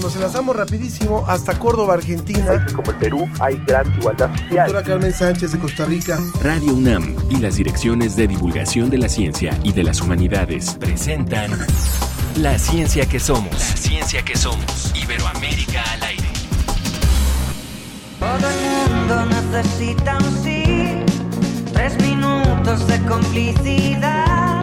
[0.00, 2.64] Nos enlazamos rapidísimo hasta Córdoba, Argentina.
[2.74, 4.66] Como el Perú hay gran igualdad social.
[4.66, 6.18] Doctora Carmen Sánchez de Costa Rica.
[6.42, 11.50] Radio UNAM y las direcciones de divulgación de la ciencia y de las humanidades presentan
[12.36, 13.52] La ciencia que somos.
[13.52, 14.92] La ciencia que somos.
[14.94, 16.28] Iberoamérica al aire.
[18.20, 21.04] Todo el mundo necesita un sí,
[21.72, 24.57] tres minutos de complicidad,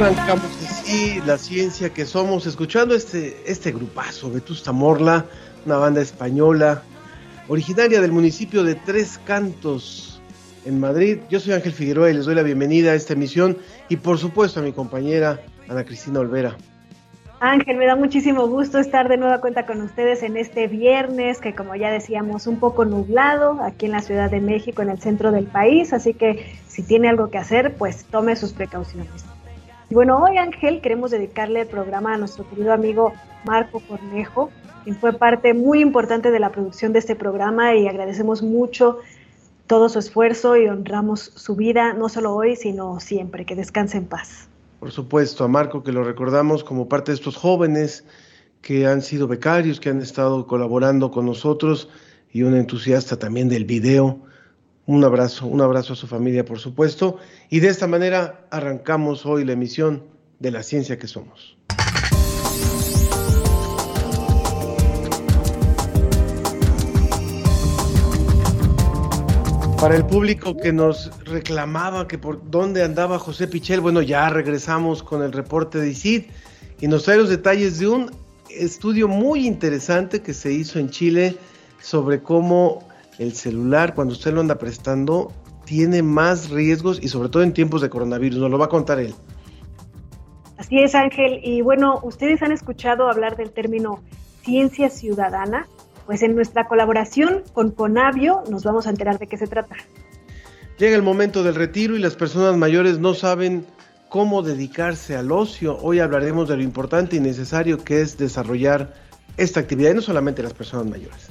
[0.00, 5.26] Arrancamos así la ciencia que somos, escuchando este, este grupazo, Vetusta Morla,
[5.66, 6.84] una banda española,
[7.48, 10.22] originaria del municipio de Tres Cantos,
[10.64, 11.18] en Madrid.
[11.28, 14.60] Yo soy Ángel Figueroa y les doy la bienvenida a esta emisión y por supuesto
[14.60, 16.56] a mi compañera Ana Cristina Olvera.
[17.40, 21.56] Ángel, me da muchísimo gusto estar de nueva cuenta con ustedes en este viernes, que
[21.56, 25.32] como ya decíamos, un poco nublado aquí en la Ciudad de México, en el centro
[25.32, 29.24] del país, así que si tiene algo que hacer, pues tome sus precauciones.
[29.90, 34.50] Y bueno, hoy Ángel queremos dedicarle el programa a nuestro querido amigo Marco Cornejo,
[34.84, 38.98] quien fue parte muy importante de la producción de este programa y agradecemos mucho
[39.66, 43.46] todo su esfuerzo y honramos su vida, no solo hoy, sino siempre.
[43.46, 44.48] Que descanse en paz.
[44.78, 48.04] Por supuesto, a Marco que lo recordamos como parte de estos jóvenes
[48.60, 51.88] que han sido becarios, que han estado colaborando con nosotros
[52.30, 54.18] y un entusiasta también del video.
[54.88, 57.18] Un abrazo, un abrazo a su familia, por supuesto.
[57.50, 60.02] Y de esta manera arrancamos hoy la emisión
[60.38, 61.58] de la ciencia que somos.
[69.78, 75.02] Para el público que nos reclamaba que por dónde andaba José Pichel, bueno, ya regresamos
[75.02, 76.22] con el reporte de ICID
[76.80, 78.10] y nos trae los detalles de un
[78.48, 81.36] estudio muy interesante que se hizo en Chile
[81.78, 82.87] sobre cómo
[83.18, 85.32] el celular, cuando usted lo anda prestando,
[85.64, 88.38] tiene más riesgos y sobre todo en tiempos de coronavirus.
[88.38, 89.14] Nos lo va a contar él.
[90.56, 91.40] Así es, Ángel.
[91.42, 94.02] Y bueno, ustedes han escuchado hablar del término
[94.42, 95.66] ciencia ciudadana.
[96.06, 99.76] Pues en nuestra colaboración con Conavio nos vamos a enterar de qué se trata.
[100.78, 103.66] Llega el momento del retiro y las personas mayores no saben
[104.08, 105.76] cómo dedicarse al ocio.
[105.82, 108.94] Hoy hablaremos de lo importante y necesario que es desarrollar
[109.36, 111.28] esta actividad, y no solamente las personas mayores.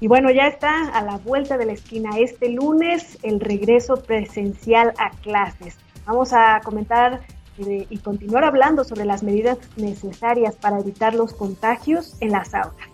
[0.00, 4.94] Y bueno, ya está a la vuelta de la esquina este lunes el regreso presencial
[4.98, 5.76] a clases.
[6.06, 7.20] Vamos a comentar
[7.58, 12.88] eh, y continuar hablando sobre las medidas necesarias para evitar los contagios en las aulas.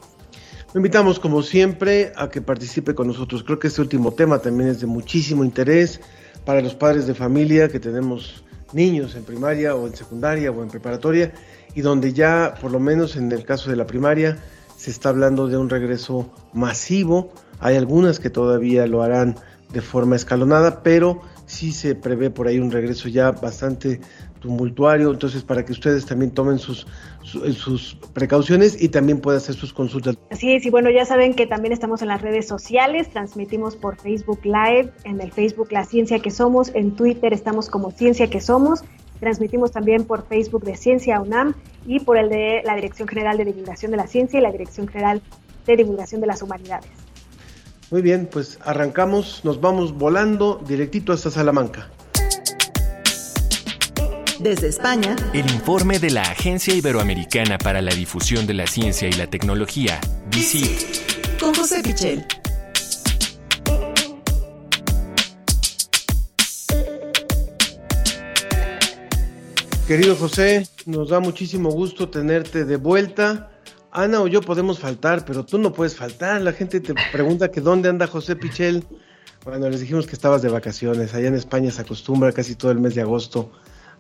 [0.73, 3.45] Lo invitamos como siempre a que participe con nosotros.
[3.45, 6.01] Creo que este último tema también es de muchísimo interés
[6.45, 10.69] para los padres de familia que tenemos niños en primaria o en secundaria o en
[10.69, 11.33] preparatoria
[11.73, 14.39] y donde ya, por lo menos en el caso de la primaria,
[14.77, 17.31] se está hablando de un regreso masivo.
[17.61, 19.37] Hay algunas que todavía lo harán
[19.73, 24.01] de forma escalonada, pero sí se prevé por ahí un regreso ya bastante
[24.41, 26.87] tumultuario, entonces para que ustedes también tomen sus,
[27.23, 30.17] su- sus precauciones y también puedan hacer sus consultas.
[30.31, 33.97] Así es, y bueno, ya saben que también estamos en las redes sociales, transmitimos por
[33.97, 38.41] Facebook Live, en el Facebook La Ciencia que Somos, en Twitter estamos como Ciencia que
[38.41, 38.85] Somos,
[39.21, 41.55] transmitimos también por Facebook de Ciencia UNAM
[41.87, 44.89] y por el de la Dirección General de Divulgación de la Ciencia y la Dirección
[44.89, 45.23] General
[45.67, 46.91] de Divulgación de las Humanidades.
[47.91, 51.89] Muy bien, pues arrancamos, nos vamos volando directito hasta Salamanca.
[54.41, 59.13] Desde España, El informe de la Agencia Iberoamericana para la Difusión de la Ciencia y
[59.13, 59.99] la Tecnología,
[60.31, 61.41] DICIT.
[61.41, 62.27] con José Pichel.
[69.87, 73.53] Querido José, nos da muchísimo gusto tenerte de vuelta.
[73.93, 76.41] Ana o yo podemos faltar, pero tú no puedes faltar.
[76.43, 78.83] La gente te pregunta que dónde anda José Pichel.
[79.45, 81.15] Bueno, les dijimos que estabas de vacaciones.
[81.15, 83.53] Allá en España se acostumbra casi todo el mes de agosto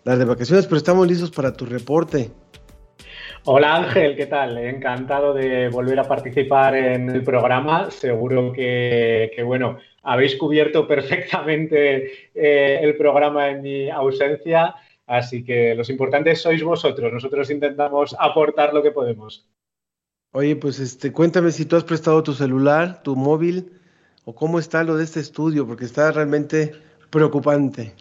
[0.06, 2.30] dar de vacaciones, pero estamos listos para tu reporte.
[3.44, 4.58] Hola Ángel, ¿qué tal?
[4.58, 7.92] Encantado de volver a participar en el programa.
[7.92, 14.74] Seguro que, bueno, habéis cubierto perfectamente eh, el programa en mi ausencia,
[15.06, 17.12] así que los importantes sois vosotros.
[17.12, 19.46] Nosotros intentamos aportar lo que podemos.
[20.32, 23.72] Oye, pues este, cuéntame si tú has prestado tu celular, tu móvil,
[24.24, 26.72] o cómo está lo de este estudio, porque está realmente
[27.10, 27.94] preocupante.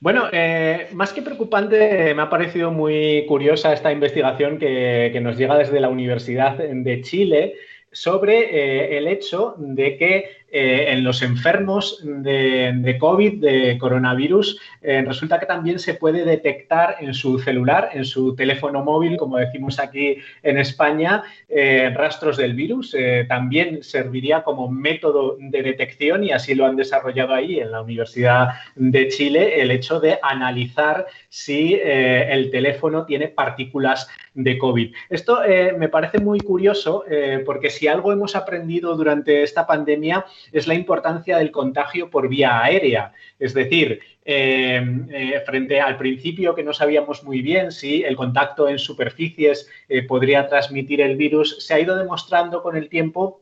[0.00, 5.36] Bueno, eh, más que preocupante, me ha parecido muy curiosa esta investigación que, que nos
[5.36, 7.54] llega desde la Universidad de Chile,
[7.92, 15.40] sobre el hecho de que eh, en los enfermos de, COVID, de coronavirus, eh, resulta
[15.40, 20.18] que también se puede detectar en su celular, en su teléfono móvil, como decimos aquí
[20.42, 22.94] en España, eh, rastros del virus.
[23.28, 28.48] también serviría como método de detección y así lo han desarrollado ahí en la Universidad
[28.74, 34.94] de Chile, el hecho de analizar si el teléfono tiene partículas de COVID.
[35.08, 35.40] Esto
[35.78, 37.04] me parece muy curioso
[37.46, 42.62] porque si algo hemos aprendido durante esta pandemia es la importancia del contagio por vía
[42.62, 43.12] aérea.
[43.38, 44.80] Es decir, eh,
[45.10, 50.04] eh, frente al principio que no sabíamos muy bien si el contacto en superficies eh,
[50.04, 53.41] podría transmitir el virus, se ha ido demostrando con el tiempo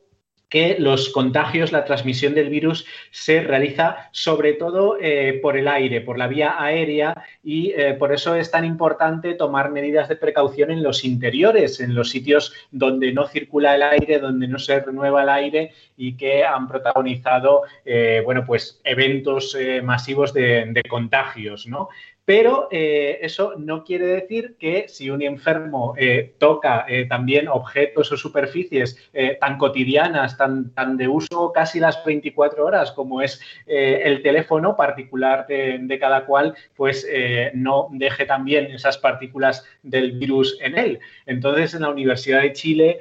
[0.51, 6.01] que los contagios, la transmisión del virus se realiza sobre todo eh, por el aire,
[6.01, 10.69] por la vía aérea y eh, por eso es tan importante tomar medidas de precaución
[10.69, 15.23] en los interiores, en los sitios donde no circula el aire, donde no se renueva
[15.23, 21.87] el aire y que han protagonizado, eh, bueno, pues eventos masivos de, de contagios, ¿no?
[22.31, 28.09] Pero eh, eso no quiere decir que si un enfermo eh, toca eh, también objetos
[28.09, 29.11] o superficies
[29.41, 35.45] tan cotidianas, tan, tan, de uso casi las 24 horas como es el teléfono particular
[35.45, 37.05] de, cada cual, pues
[37.53, 40.99] no deje también esas partículas del virus en él.
[41.25, 42.99] Entonces, en la Universidad de Chile,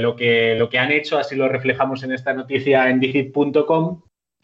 [0.00, 4.02] lo, que, lo que han hecho, así lo reflejamos en esta noticia en digit.com,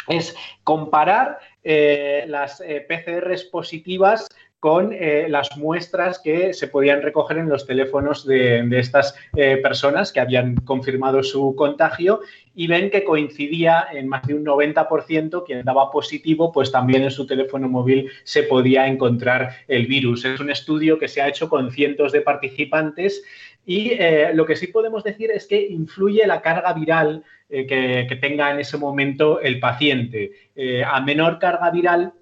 [0.08, 0.34] es
[0.64, 4.28] comparar eh, las eh, PCRs positivas
[4.58, 10.20] con eh, las muestras que se podían recoger en los teléfonos de, estas personas que
[10.20, 12.20] habían confirmado su contagio
[12.54, 17.10] y ven que coincidía en más de un 90% quien daba positivo, pues también en
[17.10, 20.24] su teléfono móvil se podía encontrar el virus.
[20.24, 23.24] Es un estudio que se ha hecho con cientos de participantes
[23.66, 23.96] y
[24.32, 27.24] lo que sí podemos decir es que influye la carga viral
[27.54, 27.66] eh,
[28.08, 30.30] que, tenga en ese momento el paciente.
[30.56, 32.14] Eh, a menor carga viral,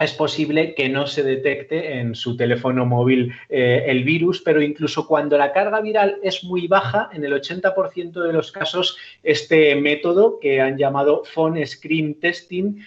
[0.00, 5.06] es posible que no se detecte en su teléfono móvil eh, el virus, pero incluso
[5.06, 10.40] cuando la carga viral es muy baja, en el 80% de los casos, este método
[10.40, 12.82] que han llamado phone screen testing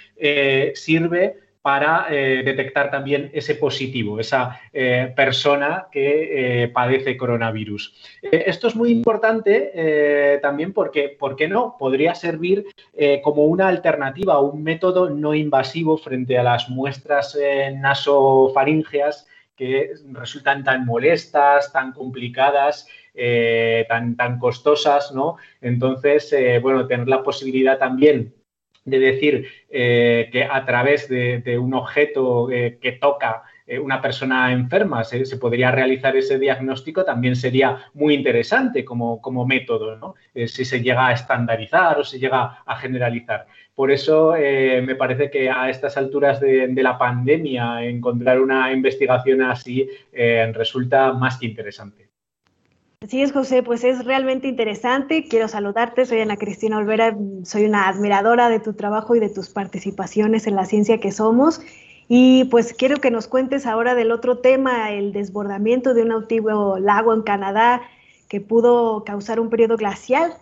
[0.73, 7.91] sirve para eh, detectar también ese positivo, esa eh, persona que eh, padece coronavirus.
[8.21, 11.75] esto es muy importante también porque, ¿por qué no?
[11.79, 12.67] Podría servir
[13.23, 17.35] como una alternativa, un método no invasivo frente a las muestras
[17.73, 19.25] nasofaríngeas
[19.55, 22.87] que resultan tan molestas, tan complicadas,
[23.89, 25.37] tan, tan costosas, ¿no?
[25.61, 26.31] Entonces,
[26.61, 28.35] bueno, tener la posibilidad también
[28.85, 34.53] de decir eh, que a través de, un objeto eh, que toca eh, una persona
[34.53, 40.15] enferma se, podría realizar ese diagnóstico, también sería muy interesante como, método, ¿no?
[40.47, 43.47] si se llega a estandarizar o se llega a generalizar.
[43.73, 49.41] Por eso me parece que a estas alturas de, de la pandemia encontrar una investigación
[49.41, 49.89] así
[50.53, 52.04] resulta más que interesante.
[53.01, 55.27] Así es, José, pues es realmente interesante.
[55.27, 59.49] Quiero saludarte, soy Ana Cristina Olvera, soy una admiradora de tu trabajo y de tus
[59.49, 61.61] participaciones en la ciencia que somos.
[62.07, 66.79] Y pues quiero que nos cuentes ahora del otro tema, el desbordamiento de un antiguo
[66.79, 67.81] lago en Canadá
[68.27, 70.33] que pudo causar un periodo glacial.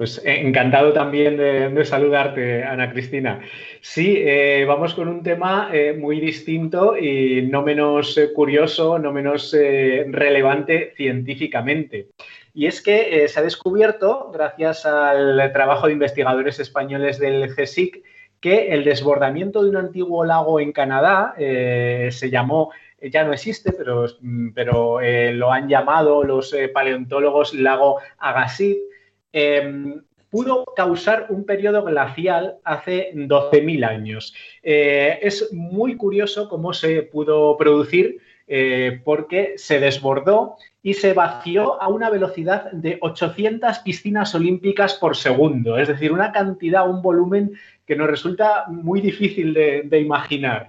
[0.00, 3.42] Pues eh, encantado también de, saludarte, Ana Cristina.
[3.82, 9.52] Sí, eh, vamos con un tema eh, muy distinto y no menos curioso, no menos
[9.52, 12.06] relevante científicamente.
[12.54, 18.02] Y es que se ha descubierto, gracias al trabajo de investigadores españoles del GESIC,
[18.40, 22.70] que el desbordamiento de un antiguo lago en Canadá se llamó
[23.02, 24.06] ya no existe, pero,
[24.54, 24.98] pero
[25.32, 28.78] lo han llamado los paleontólogos lago Agassiz,
[29.32, 34.32] Em, pudo causar un periodo glacial hace 12.000 años.
[34.62, 41.80] Eh, es muy curioso cómo se pudo producir eh, porque se desbordó y se vació
[41.80, 47.52] a una velocidad de 800 piscinas olímpicas por segundo, es decir, una cantidad, un volumen
[47.86, 50.66] que nos resulta muy difícil de, imaginar.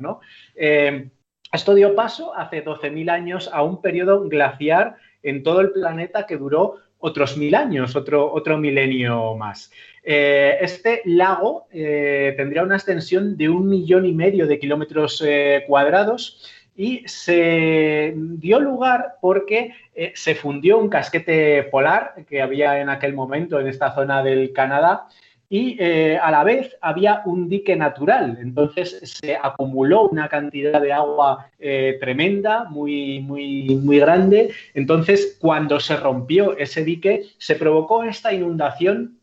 [0.55, 1.09] Em,
[1.51, 6.37] esto dio paso hace 12.000 años a un periodo glaciar en todo el planeta que
[6.37, 9.71] duró otros mil años, otro, otro milenio más.
[10.03, 15.63] Eh, este lago eh, tendría una extensión de un millón y medio de kilómetros eh,
[15.67, 19.73] cuadrados y se dio lugar porque
[20.13, 25.07] se fundió un casquete polar que había en aquel momento en esta zona del Canadá
[25.53, 28.37] y eh, a la vez había un dique natural.
[28.39, 34.53] Entonces se acumuló una cantidad de agua eh, tremenda, muy, muy, muy grande.
[34.73, 39.19] Entonces, cuando se rompió ese dique, se provocó esta inundación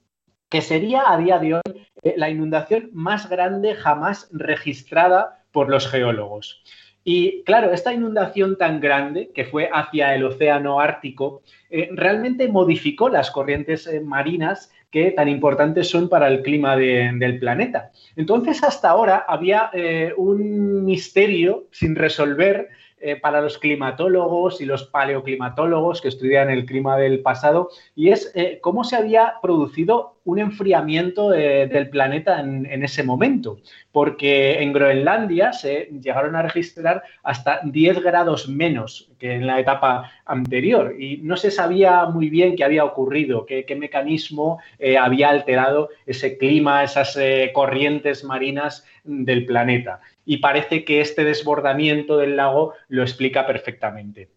[0.50, 5.88] que sería a día de hoy eh, la inundación más grande jamás registrada por los
[5.88, 6.62] geólogos.
[7.04, 11.40] Y claro, esta inundación tan grande que fue hacia el océano Ártico
[11.92, 17.90] realmente modificó las corrientes marinas que tan importantes son para el clima del planeta.
[18.16, 22.68] Entonces, hasta ahora había eh, un misterio sin resolver
[23.00, 28.32] eh, para los climatólogos y los paleoclimatólogos que estudian el clima del pasado, y es
[28.34, 33.60] eh, cómo se había producido un enfriamiento del planeta en, ese momento,
[33.92, 40.12] porque en Groenlandia se llegaron a registrar hasta 10 grados menos que en la etapa
[40.26, 45.88] anterior y no se sabía muy bien qué había ocurrido, qué, mecanismo eh, había alterado
[46.04, 47.18] ese clima, esas
[47.54, 54.28] corrientes marinas del planeta y parece que este desbordamiento del lago lo explica perfectamente.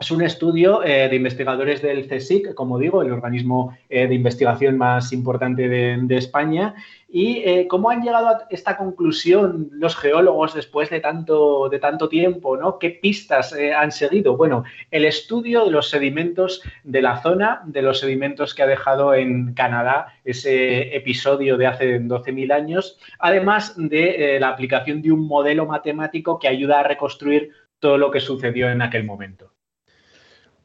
[0.00, 4.78] Es un estudio eh, de investigadores del CSIC, como digo, el organismo eh, de investigación
[4.78, 6.74] más importante de, España.
[7.06, 12.08] ¿Y eh, cómo han llegado a esta conclusión los geólogos después de tanto, de tanto
[12.08, 12.56] tiempo?
[12.56, 12.78] ¿no?
[12.78, 14.38] ¿Qué pistas han seguido?
[14.38, 19.12] Bueno, el estudio de los sedimentos de la zona, de los sedimentos que ha dejado
[19.12, 25.66] en Canadá ese episodio de hace 12.000 años, además de la aplicación de un modelo
[25.66, 29.52] matemático que ayuda a reconstruir todo lo que sucedió en aquel momento.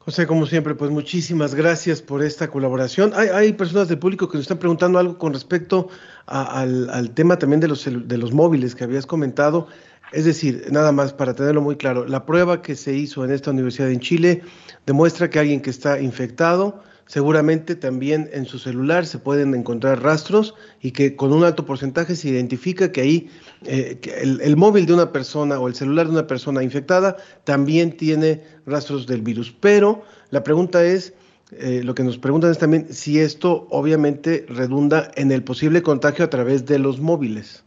[0.06, 3.12] José, como siempre, pues muchísimas gracias por esta colaboración.
[3.16, 5.88] Hay, personas del público que nos están preguntando algo con respecto
[6.26, 9.66] al, tema también de los, de los móviles que habías comentado.
[10.12, 13.50] Es decir, nada más para tenerlo muy claro, la prueba que se hizo en esta
[13.50, 14.42] universidad en Chile
[14.86, 20.54] demuestra que alguien que está infectado, seguramente también en su celular se pueden encontrar rastros
[20.80, 23.30] y que con un alto porcentaje se identifica que ahí
[23.64, 28.42] eh, el, móvil de una persona o el celular de una persona infectada también tiene
[28.66, 29.54] rastros del virus.
[29.60, 31.14] Pero la pregunta es,
[31.52, 36.24] eh, lo que nos preguntan es también si esto obviamente redunda en el posible contagio
[36.24, 37.65] a través de los móviles.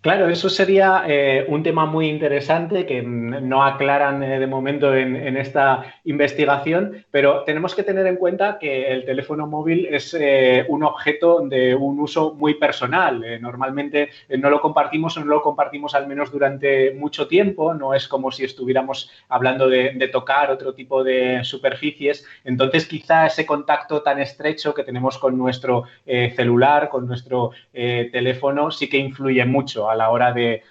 [0.00, 5.36] Claro, eso sería eh, un tema muy interesante que no aclaran eh, de momento en,
[5.36, 10.84] esta investigación, pero tenemos que tener en cuenta que el teléfono móvil es eh, un
[10.84, 13.40] objeto de un uso muy personal.
[13.40, 18.06] normalmente no lo compartimos o no lo compartimos al menos durante mucho tiempo, no es
[18.06, 22.24] como si estuviéramos hablando de, de tocar otro tipo de superficies.
[22.44, 28.88] Entonces, quizá ese contacto tan estrecho que tenemos con nuestro celular, con nuestro teléfono, sí
[28.88, 30.62] que influye mucho a la hora de,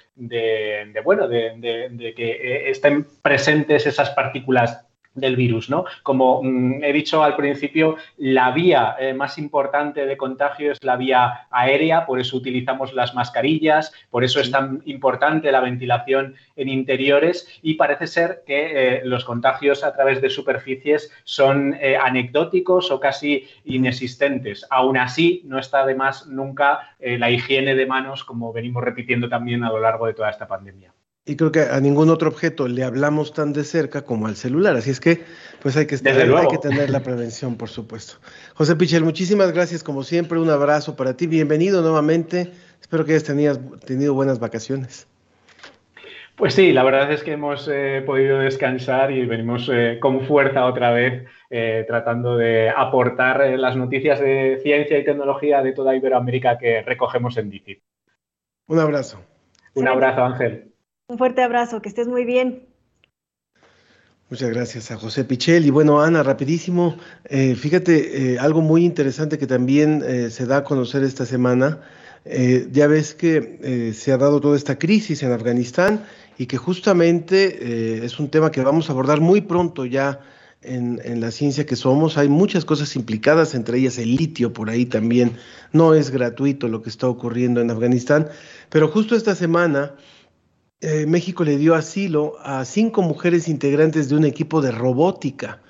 [1.04, 4.87] bueno, de, que eh, estén presentes esas partículas
[5.18, 5.86] del virus, ¿no?
[6.04, 10.96] Como mm, he dicho al principio, la vía eh, más importante de contagio es la
[10.96, 16.70] vía aérea, por eso utilizamos las mascarillas, por eso es tan importante la ventilación en
[16.70, 22.92] interiores y parece ser que eh, los contagios a través de superficies son eh, anecdóticos
[22.92, 24.66] o casi inexistentes.
[24.70, 29.64] Aún así, no está de más nunca la higiene de manos, como venimos repitiendo también
[29.64, 30.94] a lo largo de toda esta pandemia
[31.28, 34.78] y creo que a ningún otro objeto le hablamos tan de cerca como al celular.
[34.78, 35.24] Así es que,
[35.62, 38.16] pues hay que, estar, hay que tener la prevención, por supuesto.
[38.54, 40.40] José Pichel, muchísimas gracias, como siempre.
[40.40, 41.28] Un abrazo para ti.
[41.28, 42.50] Bienvenido nuevamente.
[42.80, 45.06] Espero que hayas tenido, tenido buenas vacaciones.
[46.38, 50.66] Pues sí, la verdad es que hemos eh, podido descansar y venimos eh, con fuerza
[50.66, 56.58] otra vez eh, tratando de aportar las noticias de ciencia y tecnología de toda Iberoamérica
[56.58, 57.82] que recogemos en DICIT.
[58.68, 59.22] Un abrazo.
[59.74, 60.72] Un abrazo, Ángel.
[61.10, 62.68] Un fuerte abrazo, que estés muy bien.
[64.30, 65.66] Muchas gracias a José Pichel.
[65.66, 70.58] Y bueno, Ana, rapidísimo, eh, fíjate, eh, algo muy interesante que también eh, se da
[70.58, 71.80] a conocer esta semana.
[72.26, 76.04] ya ves que se ha dado toda esta crisis en Afganistán
[76.38, 80.20] y que justamente es un tema que vamos a abordar muy pronto ya
[80.62, 82.18] en, en, la ciencia que somos.
[82.18, 85.38] Hay muchas cosas implicadas, entre ellas el litio por ahí también.
[85.72, 88.28] No es gratuito lo que está ocurriendo en Afganistán,
[88.70, 89.94] pero justo esta semana
[90.82, 95.62] eh, México le dio asilo a cinco mujeres integrantes de un equipo de robótica.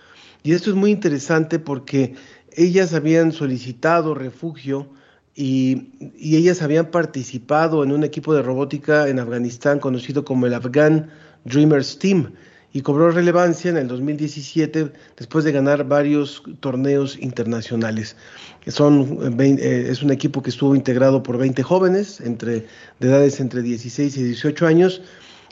[0.44, 2.16] Y esto es muy interesante porque
[2.52, 4.90] ellas habían solicitado refugio
[5.34, 10.54] y, y, ellas habían participado en un equipo de robótica en Afganistán conocido como el
[10.54, 11.10] Afghan
[11.46, 12.34] Dreamers Team
[12.74, 18.16] y cobró relevancia en el 2017 después de ganar varios torneos internacionales.
[18.68, 22.68] Son, eh, es un equipo que estuvo integrado por 20 jóvenes entre,
[23.00, 25.02] de edades entre 16 y 18 años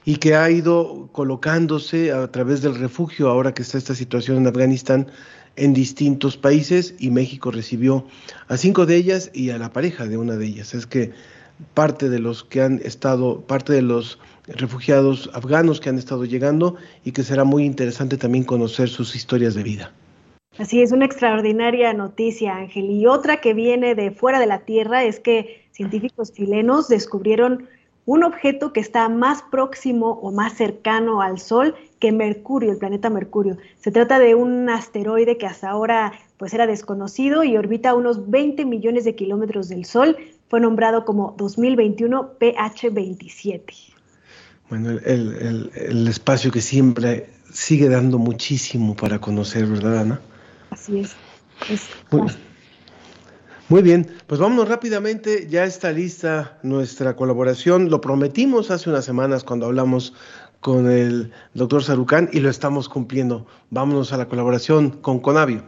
[0.03, 4.47] y que ha ido colocándose a través del refugio, ahora que está esta situación en
[4.47, 5.07] Afganistán,
[5.55, 8.05] en distintos países y México recibió
[8.47, 10.73] a cinco de ellas y a la pareja de una de ellas.
[10.73, 11.11] Es que
[11.73, 16.75] parte de los que han estado, parte de los refugiados afganos que han estado llegando
[17.03, 19.91] y que será muy interesante también conocer sus historias de vida.
[20.57, 22.89] Así es, una extraordinaria noticia, Ángel.
[22.89, 27.67] Y otra que viene de fuera de la Tierra es que científicos chilenos descubrieron
[28.05, 33.09] un objeto que está más próximo o más cercano al Sol que Mercurio, el planeta
[33.09, 33.57] Mercurio.
[33.79, 38.63] Se trata de un asteroide que hasta ahora pues era desconocido y orbita unos 20
[38.65, 40.15] millones de kilómetros del Sol.
[40.47, 43.94] Fue nombrado como 2021 PH27.
[44.77, 50.21] Bueno, el, el espacio que siempre sigue dando muchísimo para conocer, ¿verdad, Ana?
[50.69, 51.15] Así es.
[53.69, 59.45] muy, bien, pues vámonos rápidamente, ya está lista nuestra colaboración, lo prometimos hace unas semanas
[59.45, 60.13] cuando hablamos
[60.59, 63.47] con el doctor Sarucán y lo estamos cumpliendo.
[63.69, 65.63] Vámonos a la colaboración con Conavio.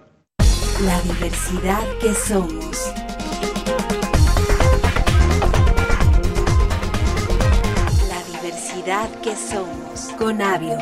[0.84, 2.94] La diversidad que somos.
[9.50, 10.13] Somos.
[10.18, 10.77] Conavio.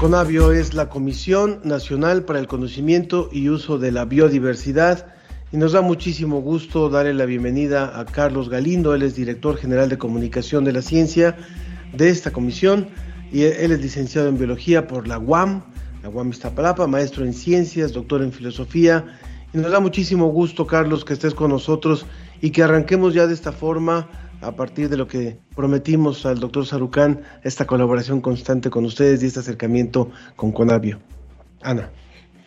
[0.00, 5.06] CONAVIO es la Comisión Nacional para el Conocimiento y Uso de la Biodiversidad
[5.52, 9.88] y nos da muchísimo gusto darle la bienvenida a Carlos Galindo, él es director general
[9.88, 11.36] de comunicación de la ciencia
[11.94, 12.88] de esta comisión
[13.32, 15.62] y él es licenciado en biología por la UAM,
[16.02, 19.06] la UAM Iztapalapa, maestro en ciencias, doctor en filosofía
[19.54, 22.04] y nos da muchísimo gusto Carlos que estés con nosotros
[22.42, 24.08] y que arranquemos ya de esta forma
[24.40, 29.26] a partir de lo que prometimos al doctor Sarucán, esta colaboración constante con ustedes y
[29.26, 30.98] este acercamiento con Conavio.
[31.62, 31.90] Ana.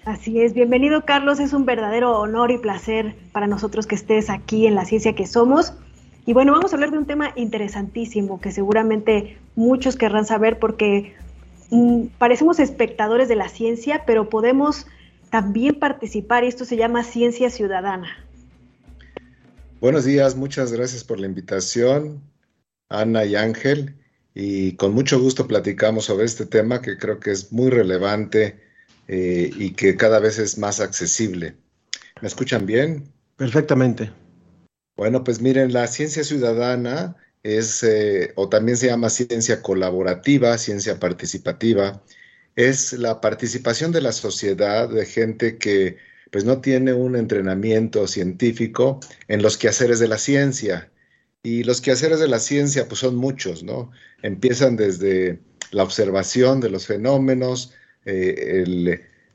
[0.06, 4.66] Así es, bienvenido Carlos, es un verdadero honor y placer para nosotros que estés aquí
[4.66, 5.74] en la ciencia que somos.
[6.26, 11.16] Y bueno, vamos a hablar de un tema interesantísimo que seguramente muchos querrán saber porque
[11.72, 14.88] mm, parecemos espectadores de la ciencia, pero podemos
[15.30, 18.10] también participar y esto se llama ciencia ciudadana.
[19.82, 22.22] Buenos días, muchas gracias por la invitación,
[22.90, 23.96] Ana y Ángel,
[24.34, 28.60] y con mucho gusto platicamos sobre este tema que creo que es muy relevante
[29.08, 31.56] eh, y que cada vez es más accesible.
[32.22, 33.10] ¿Me escuchan bien?
[33.38, 34.12] Perfectamente.
[34.98, 41.00] Bueno, pues miren, la ciencia ciudadana es, eh, o también se llama ciencia colaborativa, ciencia
[41.00, 42.04] participativa,
[42.58, 45.96] es la participación de la sociedad, de gente que
[46.32, 50.92] pues no tiene un entrenamiento científico en los quehaceres de la ciencia.
[51.42, 53.92] Y los quehaceres de la ciencia pues son muchos, ¿no?
[54.22, 55.40] Empiezan desde
[55.72, 57.74] la observación de los fenómenos,
[58.06, 58.64] eh,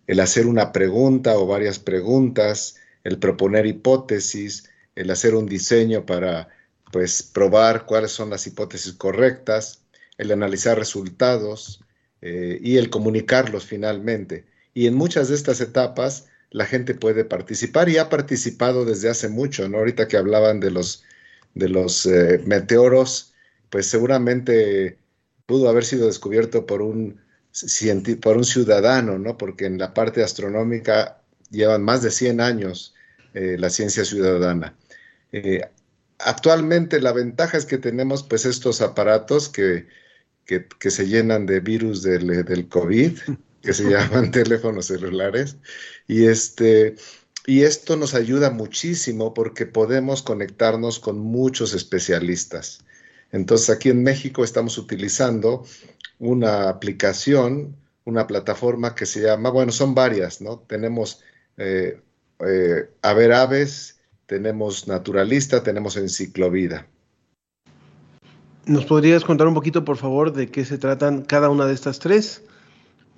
[0.06, 6.48] el, hacer una pregunta o varias preguntas, el proponer hipótesis, el hacer un diseño para
[6.92, 9.82] pues probar cuáles son las hipótesis correctas,
[10.18, 11.80] el analizar resultados
[12.22, 14.46] eh, y el comunicarlos finalmente.
[14.74, 19.28] Y en muchas de estas etapas la gente puede participar y ha participado desde hace
[19.28, 19.78] mucho, ¿no?
[19.78, 21.02] Ahorita que hablaban de los,
[21.54, 23.34] de los eh, meteoros,
[23.70, 24.96] pues seguramente
[25.46, 27.20] pudo haber sido descubierto por un,
[28.22, 29.36] por un ciudadano, ¿no?
[29.36, 32.94] Porque en la parte astronómica llevan más de 100 años
[33.34, 34.76] eh, la ciencia ciudadana.
[35.32, 35.60] Eh,
[36.20, 39.88] actualmente la ventaja es que tenemos pues estos aparatos que,
[40.46, 43.18] que, se llenan de virus del, del COVID,
[43.64, 45.56] que se llaman teléfonos celulares.
[46.06, 46.96] Y, este,
[47.46, 52.84] y esto nos ayuda muchísimo porque podemos conectarnos con muchos especialistas.
[53.32, 55.64] Entonces aquí en México estamos utilizando
[56.18, 60.58] una aplicación, una plataforma que se llama, bueno, son varias, ¿no?
[60.60, 61.22] Tenemos
[61.56, 62.00] eh,
[62.46, 66.86] eh, Haber Aves, tenemos Naturalista, tenemos Enciclovida.
[68.66, 71.98] ¿Nos podrías contar un poquito, por favor, de qué se tratan cada una de estas
[71.98, 72.42] tres?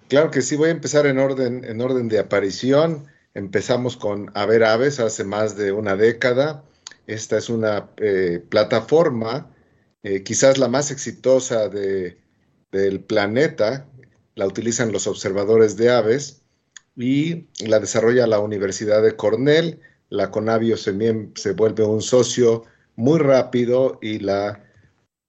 [0.09, 3.07] Claro que sí, voy a empezar en orden, en orden de aparición.
[3.35, 6.63] Empezamos con A Aves hace más de una década.
[7.09, 9.53] Esta es una eh, plataforma,
[10.05, 12.19] eh, quizás la más exitosa de,
[12.71, 13.89] del planeta.
[14.37, 16.43] La utilizan los observadores de aves
[16.95, 19.81] y la desarrolla la Universidad de Cornell.
[20.09, 20.93] La Conavio se
[21.53, 22.63] vuelve un socio
[22.95, 24.65] muy rápido y la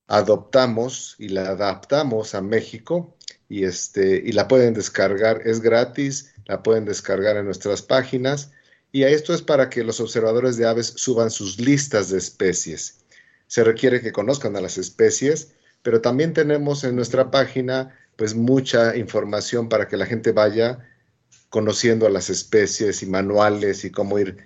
[0.08, 3.17] adoptamos y la adaptamos a México
[3.50, 8.52] y, este, y la pueden descargar, es gratis, la pueden descargar en nuestras páginas
[8.92, 13.00] y esto es para que los observadores de aves suban sus listas de especies.
[13.48, 15.50] Se requiere que conozcan a las especies,
[15.82, 20.80] pero también tenemos en nuestra página pues mucha información para que la gente vaya
[21.50, 24.38] conociendo a las especies y manuales y cómo ir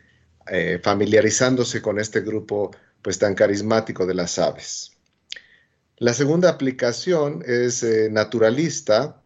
[0.48, 4.92] eh, familiarizándose con este grupo pues tan carismático de las aves.
[6.02, 9.22] La segunda aplicación es eh, naturalista.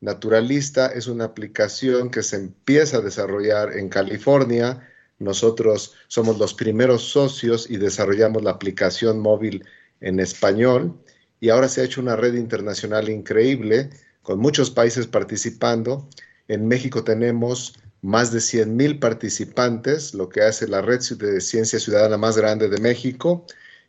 [0.00, 4.88] Naturalista es una aplicación que se empieza a desarrollar en California.
[5.18, 9.64] Nosotros somos los primeros socios y desarrollamos la aplicación móvil
[10.00, 10.96] en español.
[11.40, 13.90] Y ahora se ha hecho una red internacional increíble
[14.22, 16.08] con muchos países participando.
[16.46, 22.16] En México tenemos más de 100.000 participantes, lo que hace la red de ciencia ciudadana
[22.16, 23.44] más grande de México.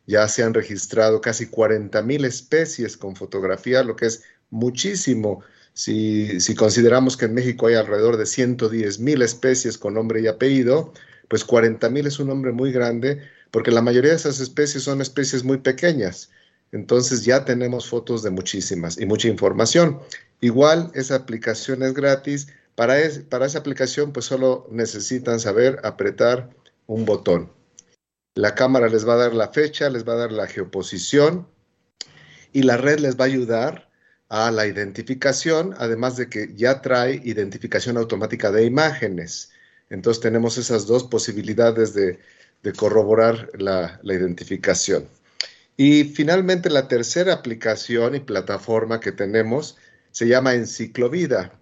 [0.06, 5.42] Ya se han registrado casi 40.000 especies con fotografía, lo que es muchísimo.
[5.72, 10.92] Si, si, consideramos que en México hay alrededor de 110.000 especies con nombre y apellido,
[11.28, 15.42] pues 40.000 es un nombre muy grande, porque la mayoría de esas especies son especies
[15.42, 16.30] muy pequeñas.
[16.72, 20.00] Entonces ya tenemos fotos de muchísimas y mucha información.
[20.40, 22.96] Igual esa aplicación es gratis, para,
[23.28, 26.50] para esa aplicación, pues solo necesitan saber apretar
[26.86, 27.50] un botón.
[28.36, 31.46] La cámara les va a dar la fecha, les va a dar la geoposición
[32.52, 33.88] y la red les va a ayudar
[34.28, 39.52] a la identificación, además de que ya trae identificación automática de imágenes.
[39.88, 42.18] Entonces tenemos esas dos posibilidades de,
[42.76, 45.06] corroborar la, la identificación.
[45.76, 49.76] Y finalmente la tercera aplicación y plataforma que tenemos
[50.10, 51.52] se llama Enciclovida.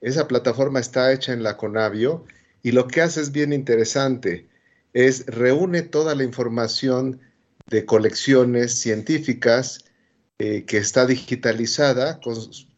[0.00, 2.24] Esa plataforma está hecha en la Conavio
[2.62, 4.48] y lo que hace es bien interesante,
[4.96, 7.20] es reúne toda la información
[7.66, 9.84] de colecciones científicas
[10.38, 12.18] eh, que está digitalizada,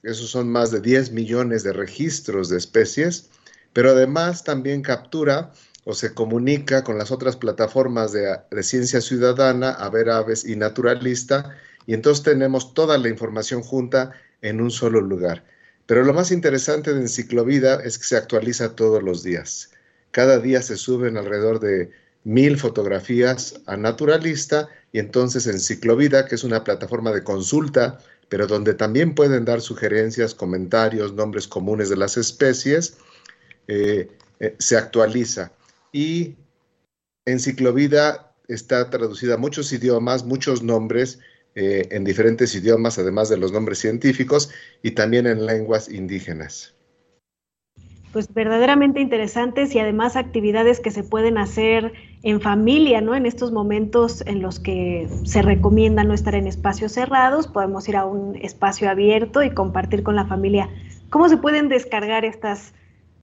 [0.03, 3.31] esos son más de 10 millones de registros de especies,
[3.73, 5.53] pero además también captura
[5.85, 11.57] o se comunica con las otras plataformas de, ciencia ciudadana, a ver aves y naturalista,
[11.87, 14.11] y entonces tenemos toda la información junta
[14.43, 15.45] en un solo lugar.
[15.87, 19.71] Pero lo más interesante de Enciclovida es que se actualiza todos los días.
[20.11, 21.93] Cada día se suben alrededor de
[22.25, 28.75] mil fotografías a Naturalista y entonces Enciclovida, que es una plataforma de consulta, pero donde
[28.75, 32.99] también pueden dar sugerencias, comentarios, nombres comunes de las especies,
[33.67, 34.09] eh,
[34.41, 35.53] eh, se actualiza.
[35.93, 36.37] Y
[37.25, 41.19] Enciclovida está traducida a muchos idiomas, muchos nombres,
[41.55, 44.51] eh, en diferentes idiomas, además de los nombres científicos,
[44.83, 46.75] y también en lenguas indígenas.
[48.19, 51.93] Pues verdaderamente interesantes y además actividades que se pueden hacer
[52.25, 53.15] en familia, ¿no?
[53.15, 57.97] En estos momentos en los que se recomienda no estar en espacios cerrados, podemos ir
[57.97, 60.69] a un espacio abierto y compartir con la familia.
[61.11, 62.75] ¿Cómo se pueden descargar estas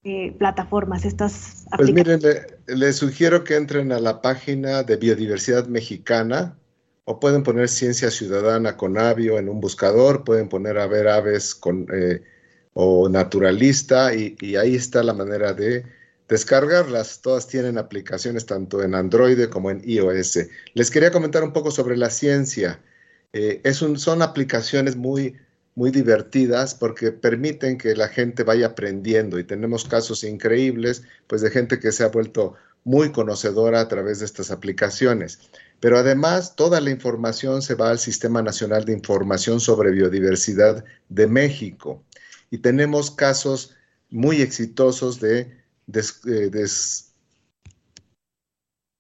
[0.06, 2.22] eh, plataformas, estas aplicaciones?
[2.22, 6.56] Pues miren, les sugiero que entren a la página de Biodiversidad Mexicana,
[7.04, 11.54] o pueden poner ciencia ciudadana con avio en un buscador, pueden poner a ver aves
[11.54, 12.22] con, eh,
[12.78, 15.86] o naturalista y, ahí está la manera de
[16.28, 17.22] descargarlas.
[17.22, 20.40] Todas tienen aplicaciones tanto en Android como en iOS.
[20.74, 22.82] Les quería comentar un poco sobre la ciencia.
[23.32, 25.36] Eh, es un, son aplicaciones muy,
[25.76, 31.52] muy divertidas porque permiten que la gente vaya aprendiendo y tenemos casos increíbles pues de
[31.52, 35.40] gente que se ha vuelto muy conocedora a través de estas aplicaciones.
[35.80, 41.28] Pero además, toda la información se va al Sistema Nacional de Información sobre Biodiversidad de
[41.28, 42.04] México.
[42.56, 43.76] Y tenemos casos
[44.10, 45.42] muy exitosos de,
[45.94, 46.66] eh,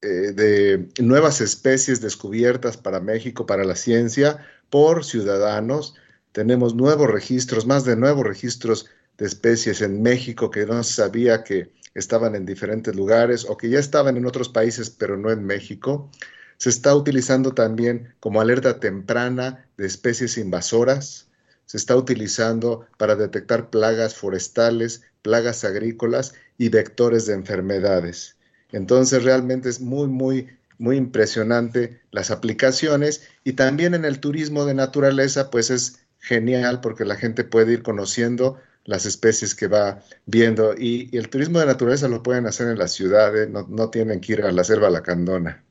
[0.02, 5.96] eh, de, nuevas especies descubiertas para México, para la ciencia, por ciudadanos.
[6.34, 8.88] Tenemos nuevos registros, más de nuevos registros
[9.18, 13.70] de especies en México que no se sabía que estaban en diferentes lugares o que
[13.70, 16.12] ya estaban en otros países, pero no en México.
[16.58, 21.30] Se está utilizando también como alerta temprana de especies invasoras.
[21.66, 28.36] Se está utilizando para detectar plagas forestales, plagas agrícolas y vectores de enfermedades.
[28.72, 34.74] Entonces realmente es muy, muy, muy impresionante las aplicaciones y también en el turismo de
[34.74, 40.76] naturaleza pues es genial porque la gente puede ir conociendo las especies que va viendo
[40.78, 44.34] y, el turismo de naturaleza lo pueden hacer en las ciudades, no, no tienen que
[44.34, 45.65] ir a la selva lacandona.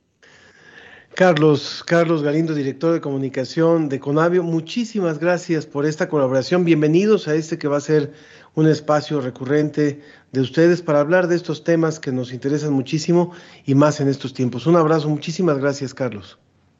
[1.14, 6.64] Carlos, Carlos Galindo, director de comunicación de Conavio, muchísimas gracias por esta colaboración.
[6.64, 8.12] Bienvenidos a este que va a ser
[8.56, 10.00] un espacio recurrente
[10.32, 13.32] de ustedes para hablar de estos temas que nos interesan muchísimo
[13.64, 14.66] y más en estos tiempos.
[14.66, 16.36] Un abrazo, muchísimas gracias, Carlos.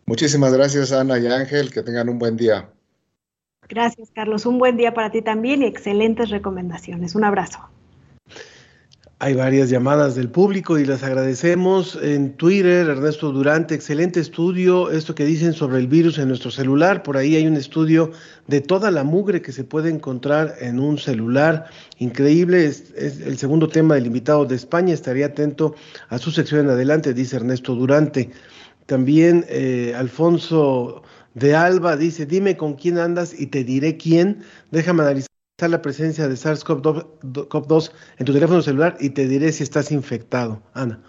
[0.06, 2.68] Muchísimas gracias, Ana y Ángel, que tengan un buen día.
[3.68, 4.46] Gracias, Carlos.
[4.46, 7.14] Un buen día para ti también y excelentes recomendaciones.
[7.14, 7.60] Un abrazo.
[9.24, 11.98] Hay varias llamadas del público y las agradecemos.
[12.02, 17.02] En Twitter, Ernesto Durante, excelente estudio, esto que dicen sobre el virus en nuestro celular.
[17.02, 18.10] Por ahí hay un estudio
[18.48, 21.70] de toda la mugre que se puede encontrar en un celular.
[21.96, 24.92] Increíble, es, el segundo tema del invitado de España.
[24.92, 25.74] Estaría atento
[26.10, 28.28] a su sección en adelante, dice Ernesto Durante.
[28.84, 34.44] También eh, Alfonso de Alba dice, dime con quién andas y te diré quién.
[34.70, 39.92] Déjame analizar la presencia de SARS-CoV-2 en tu teléfono celular y te diré si estás
[39.92, 40.60] infectado.
[40.74, 41.00] Ana.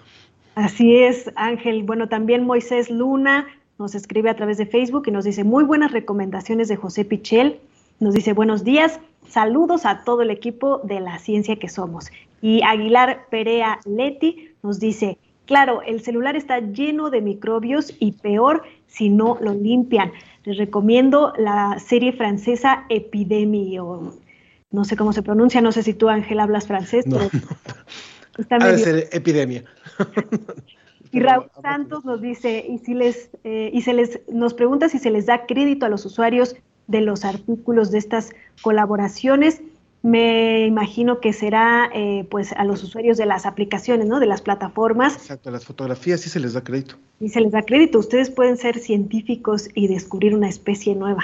[0.53, 1.81] Así es, Ángel.
[1.81, 3.47] Bueno, también Moisés Luna
[3.79, 7.59] nos escribe a través de Facebook y nos dice muy buenas recomendaciones de José Pichel.
[7.99, 12.11] Nos dice buenos días, saludos a todo el equipo de la ciencia que somos.
[12.39, 18.61] Y Aguilar Perea Leti nos dice, claro, el celular está lleno de microbios y peor
[18.85, 20.11] si no lo limpian.
[20.43, 23.81] Les recomiendo la serie francesa Epidemia,
[24.75, 27.47] no sé cómo se pronuncia, no sé si tú Ángel hablas francés, no, pero no.
[28.37, 28.77] Está medio...
[28.77, 29.63] ser epidemia.
[31.11, 34.99] Y Raúl Santos nos dice, y si les, eh, y se les, nos pregunta si
[34.99, 36.57] se les da crédito a los usuarios
[36.87, 39.61] de los artículos de estas colaboraciones.
[40.01, 44.19] Me imagino que será eh, pues a los usuarios de las aplicaciones, ¿no?
[44.19, 45.15] De las plataformas.
[45.15, 46.95] Exacto, a las fotografías sí se les da crédito.
[47.21, 47.97] Y se les da crédito.
[47.97, 51.23] Ustedes pueden ser científicos y descubrir una especie nueva.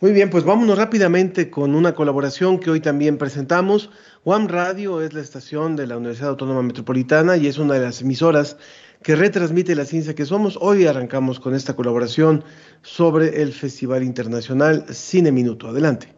[0.00, 3.90] Muy bien, pues vámonos rápidamente con una colaboración que hoy también presentamos.
[4.24, 8.00] WAM Radio es la estación de la Universidad Autónoma Metropolitana y es una de las
[8.00, 8.56] emisoras
[9.02, 10.56] que retransmite la ciencia que somos.
[10.60, 12.44] Hoy arrancamos con esta colaboración
[12.82, 15.66] sobre el Festival Internacional Cine Minuto.
[15.66, 16.14] Adelante.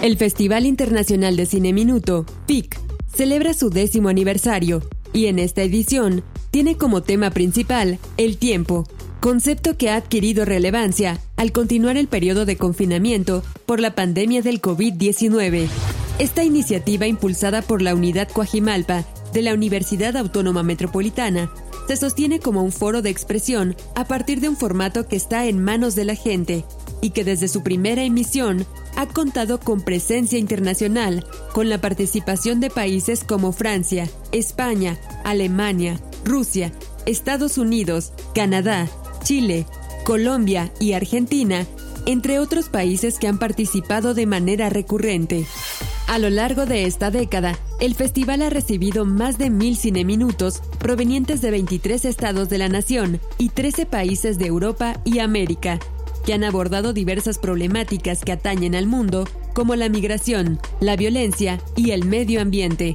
[0.00, 2.80] El Festival Internacional de Cine Minuto, PIC,
[3.14, 4.80] celebra su décimo aniversario
[5.12, 8.84] y en esta edición tiene como tema principal el tiempo,
[9.22, 14.60] concepto que ha adquirido relevancia al continuar el periodo de confinamiento por la pandemia del
[14.60, 15.68] COVID-19.
[16.18, 21.52] Esta iniciativa impulsada por la Unidad Coajimalpa de la Universidad Autónoma Metropolitana
[21.86, 25.62] se sostiene como un foro de expresión a partir de un formato que está en
[25.62, 26.64] manos de la gente
[27.00, 32.70] y que desde su primera emisión ha contado con presencia internacional, con la participación de
[32.70, 36.72] países como Francia, España, Alemania, Rusia,
[37.06, 38.88] Estados Unidos, Canadá,
[39.22, 39.66] Chile,
[40.04, 41.66] Colombia y Argentina,
[42.06, 45.46] entre otros países que han participado de manera recurrente.
[46.08, 51.40] A lo largo de esta década, el festival ha recibido más de mil cineminutos provenientes
[51.40, 55.78] de 23 estados de la nación y 13 países de Europa y América,
[56.26, 61.90] que han abordado diversas problemáticas que atañen al mundo, como la migración, la violencia y
[61.90, 62.94] el medio ambiente.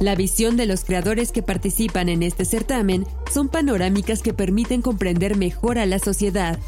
[0.00, 5.36] La visión de los creadores que participan en este certamen son panorámicas que permiten comprender
[5.36, 6.58] mejor a la sociedad.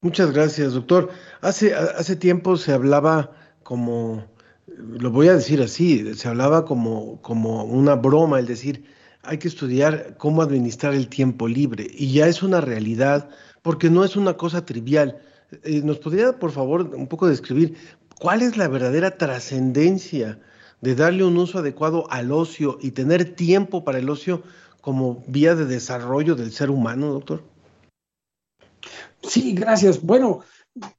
[0.00, 1.10] Muchas gracias, doctor.
[1.40, 3.32] Hace, hace tiempo se hablaba
[3.64, 4.24] como,
[4.66, 8.84] lo voy a decir así, se hablaba como, como una broma el decir,
[9.22, 13.28] hay que estudiar cómo administrar el tiempo libre y ya es una realidad
[13.62, 15.20] porque no es una cosa trivial.
[15.64, 17.76] Eh, ¿Nos podría, por favor, un poco describir
[18.18, 20.40] cuál es la verdadera trascendencia
[20.80, 24.42] de darle un uso adecuado al ocio y tener tiempo para el ocio
[24.80, 27.42] como vía de desarrollo del ser humano, doctor?
[29.22, 30.00] Sí, gracias.
[30.02, 30.40] Bueno,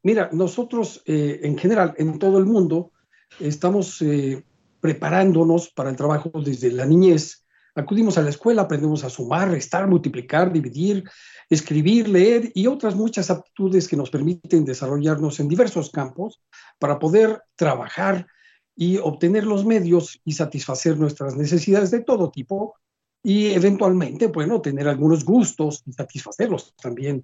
[0.04, 2.92] mira, nosotros eh, en general, en todo el mundo,
[3.40, 4.44] estamos eh,
[4.82, 7.46] preparándonos para el trabajo desde la niñez
[7.80, 11.04] Acudimos a la escuela, aprendemos a sumar, restar, multiplicar, dividir,
[11.50, 16.42] escribir, leer y otras muchas aptitudes que nos permiten desarrollarnos en diversos campos
[16.80, 18.28] para poder trabajar
[18.76, 22.76] y obtener los medios y satisfacer nuestras necesidades de todo tipo
[23.22, 27.24] y eventualmente, bueno, tener algunos gustos y satisfacerlos también.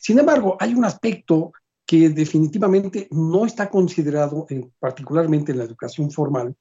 [0.00, 1.52] Sin embargo, hay un aspecto
[1.86, 4.46] que definitivamente no está considerado,
[4.78, 6.54] particularmente en la educación formal,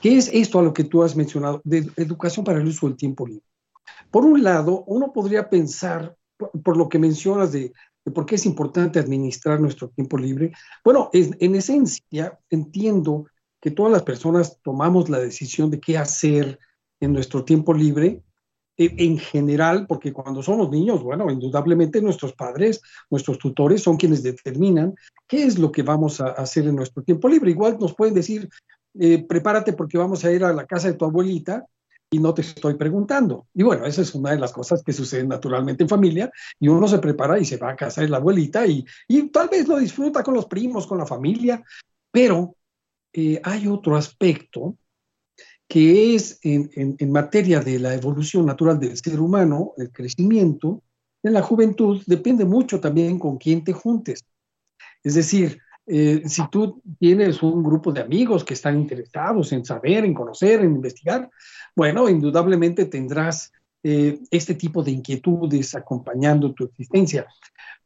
[0.00, 2.96] que es esto a lo que tú has mencionado, de educación para el uso del
[2.96, 3.44] tiempo libre.
[4.10, 7.72] Por un lado, uno podría pensar, por, lo que mencionas de,
[8.14, 10.52] por qué es importante administrar nuestro tiempo libre,
[10.84, 13.26] bueno, en esencia entiendo
[13.60, 16.58] que todas las personas tomamos la decisión de qué hacer
[17.00, 18.22] en nuestro tiempo libre,
[18.80, 24.22] e, en general, porque cuando somos niños, bueno, indudablemente nuestros padres, nuestros tutores son quienes
[24.22, 24.94] determinan
[25.28, 27.50] qué es lo que vamos a hacer en nuestro tiempo libre.
[27.50, 28.48] Igual nos pueden decir,
[28.98, 31.66] eh, prepárate porque vamos a ir a la casa de tu abuelita
[32.10, 33.46] y no te estoy preguntando.
[33.54, 36.88] Y bueno, esa es una de las cosas que suceden naturalmente en familia y uno
[36.88, 39.78] se prepara y se va a casa de la abuelita y, y tal vez lo
[39.78, 41.62] disfruta con los primos, con la familia,
[42.10, 42.56] pero
[43.12, 44.76] eh, hay otro aspecto
[45.68, 50.82] que es en, en, materia de la evolución natural del ser humano, el crecimiento,
[51.22, 54.24] en la juventud depende mucho también con quién te juntes.
[55.04, 55.60] Es decir,
[55.92, 60.60] eh, si tú tienes un grupo de amigos que están interesados en saber, en conocer,
[60.60, 61.28] en investigar,
[61.74, 67.26] bueno, indudablemente tendrás eh, este tipo de inquietudes acompañando tu existencia.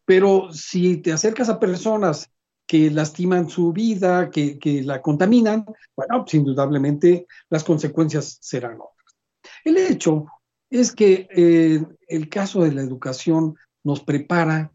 [0.04, 2.30] Pero si te acercas a personas
[2.66, 5.64] que lastiman su vida, que, la contaminan,
[5.96, 9.16] bueno, pues indudablemente las consecuencias serán otras.
[9.64, 10.26] El hecho
[10.68, 14.72] es que eh, el caso de la educación nos prepara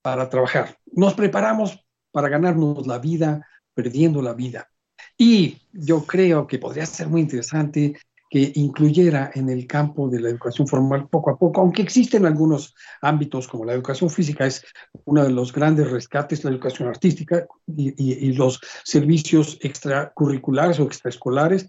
[0.00, 1.78] para trabajar, nos preparamos
[2.12, 4.68] para ganarnos la vida perdiendo la vida.
[5.16, 7.94] Y yo creo que podría ser muy interesante
[8.30, 12.74] que incluyera en el campo de la educación formal poco a poco, aunque existen algunos
[13.02, 14.64] ámbitos como la educación física, es
[15.04, 21.68] uno de los grandes rescates, la educación artística y, los servicios extracurriculares o extraescolares,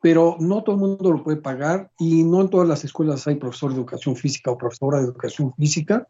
[0.00, 3.34] pero no todo el mundo lo puede pagar y no en todas las escuelas hay
[3.34, 6.06] profesor de educación física o profesora de educación física.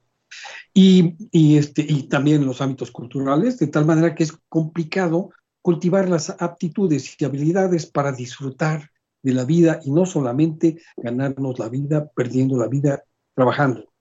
[0.73, 1.17] Y,
[1.57, 5.31] este, y también los ámbitos culturales, de tal manera que es complicado
[5.63, 8.91] cultivar las aptitudes y habilidades para disfrutar
[9.23, 13.03] de la vida y no solamente ganarnos la vida perdiendo la vida
[13.35, 13.93] trabajando.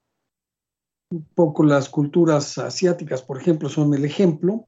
[1.09, 4.67] Un poco las culturas asiáticas, por ejemplo, son el ejemplo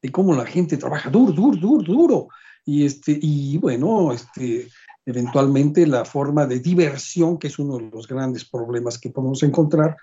[0.00, 2.28] de cómo la gente trabaja duro, duro, duro, duro.
[2.64, 4.68] Y, este, y bueno, este,
[5.04, 9.96] eventualmente la forma de diversión, que es uno de los grandes problemas que podemos encontrar,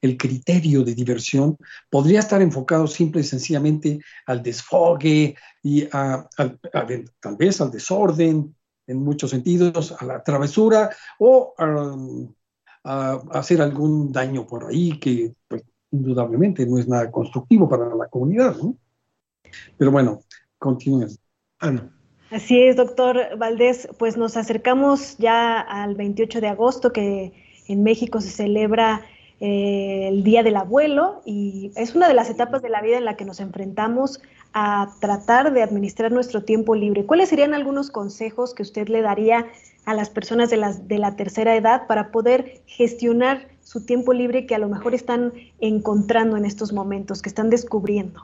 [0.00, 1.56] el criterio de diversión,
[1.90, 8.54] podría estar enfocado simple y sencillamente al desfogue y a, tal vez al desorden
[8.86, 11.96] en muchos sentidos, a la travesura o a,
[13.30, 18.54] hacer algún daño por ahí que pues, indudablemente no es nada constructivo para la comunidad.
[19.78, 20.20] Pero bueno,
[20.58, 21.08] continúen.
[21.60, 21.72] Ah,
[22.34, 27.32] Así es, doctor Valdés, pues nos acercamos ya al 28 de agosto que
[27.68, 29.02] en México se celebra
[29.38, 33.04] eh, el Día del Abuelo y es una de las etapas de la vida en
[33.04, 34.20] la que nos enfrentamos
[34.52, 37.06] a tratar de administrar nuestro tiempo libre.
[37.06, 39.46] ¿Cuáles serían algunos consejos que usted le daría
[39.84, 44.44] a las personas de la, de la tercera edad para poder gestionar su tiempo libre
[44.46, 48.20] que a lo mejor están encontrando en estos momentos, que están descubriendo?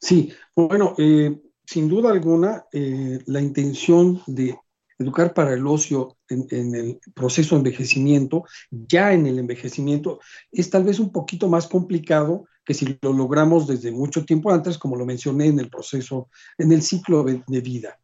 [0.00, 1.38] Sí, bueno, eh,
[1.70, 4.58] sin duda alguna, eh, la intención de
[4.98, 10.18] educar para el ocio en, el proceso de envejecimiento, ya en el envejecimiento,
[10.50, 14.78] es tal vez un poquito más complicado que si lo logramos desde mucho tiempo antes,
[14.78, 16.28] como lo mencioné en el proceso,
[16.58, 18.00] en el ciclo de, vida.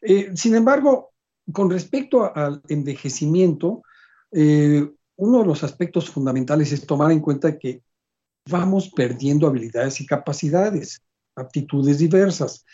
[0.00, 1.10] Eh, sin embargo,
[1.52, 3.82] con respecto al envejecimiento,
[4.30, 7.82] eh, uno de los aspectos fundamentales es tomar en cuenta que
[8.48, 11.02] vamos perdiendo habilidades y capacidades,
[11.34, 12.64] aptitudes diversas.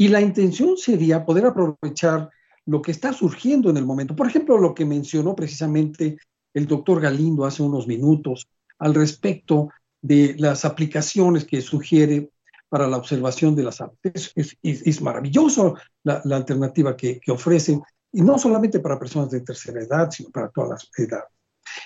[0.00, 2.30] Y la intención sería poder aprovechar
[2.64, 4.16] lo que está surgiendo en el momento.
[4.16, 6.16] Por ejemplo, lo que mencionó precisamente
[6.54, 9.68] el doctor Galindo hace unos minutos al respecto
[10.00, 12.30] de las aplicaciones que sugiere
[12.70, 14.32] para la observación de las aves.
[14.62, 20.10] Es, maravilloso la, alternativa que, que, ofrecen, y no solamente para personas de tercera edad,
[20.10, 21.28] sino para todas las edades.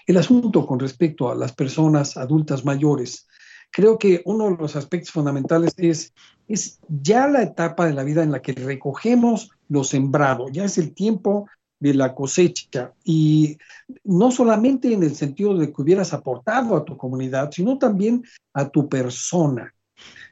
[0.07, 3.27] El asunto con respecto a las personas adultas mayores
[3.75, 6.15] creo que uno de los aspectos fundamentales es,
[6.47, 10.79] es ya la etapa de la vida en la que recogemos lo sembrado, ya es
[10.79, 11.49] el tiempo
[11.81, 13.59] de la cosecha y
[14.05, 18.69] no solamente en el sentido de que hubieras aportado a tu comunidad, sino también a
[18.69, 19.75] tu persona.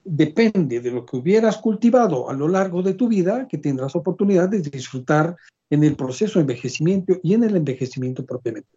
[0.05, 4.49] Depende de lo que hubieras cultivado a lo largo de tu vida que tendrás oportunidad
[4.49, 5.37] de disfrutar
[5.69, 8.71] en el proceso de envejecimiento y en el envejecimiento propiamente.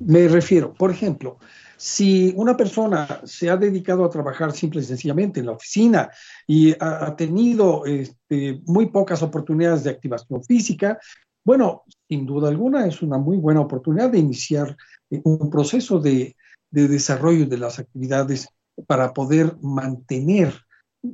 [0.00, 1.38] Me refiero, por ejemplo,
[1.84, 6.10] si una persona se ha dedicado a trabajar simple y sencillamente en la oficina
[6.46, 10.98] y ha, tenido este, muy pocas oportunidades de activación física,
[11.44, 14.74] bueno, sin duda alguna es una muy buena oportunidad de iniciar
[15.10, 16.34] un proceso de,
[16.70, 18.48] desarrollo de las actividades
[18.86, 20.54] para poder mantener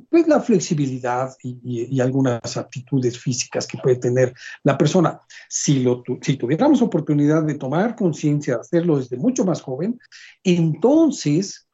[0.09, 4.33] pues, la flexibilidad y, y, y, algunas aptitudes físicas que puede tener
[4.63, 5.21] la persona.
[5.49, 9.99] Si, lo, si tuviéramos oportunidad de tomar conciencia, de hacerlo desde mucho más joven,
[10.43, 11.67] entonces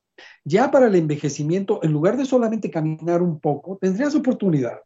[0.43, 4.79] ya para el envejecimiento, en lugar de solamente caminar un poco, tendrías oportunidad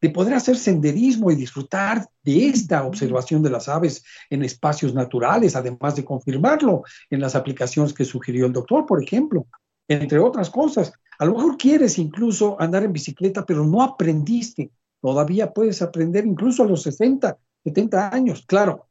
[0.00, 5.56] de poder hacer senderismo y disfrutar de esta observación de las aves en espacios naturales,
[5.56, 9.46] además de confirmarlo en las aplicaciones que sugirió el doctor, por ejemplo,
[9.88, 10.92] entre otras cosas.
[11.18, 14.70] A lo mejor quieres incluso andar en bicicleta, pero no aprendiste.
[15.00, 18.44] Todavía puedes aprender incluso a los 60, 70 años.
[18.46, 18.88] Claro,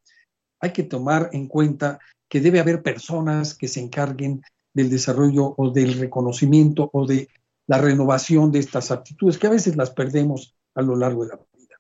[0.60, 4.42] hay que tomar en cuenta que debe haber personas que se encarguen
[4.74, 7.30] del desarrollo o del reconocimiento o de
[7.68, 11.36] la renovación de estas aptitudes, que a veces las perdemos a lo largo de la
[11.36, 11.76] vida.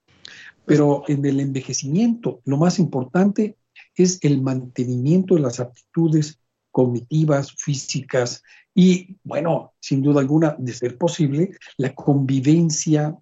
[0.65, 3.57] Pero en el envejecimiento, lo más importante
[3.95, 6.39] es el mantenimiento de las aptitudes
[6.73, 8.41] cognitivas, físicas
[8.73, 13.15] y, bueno, sin duda alguna, de ser posible, la convivencia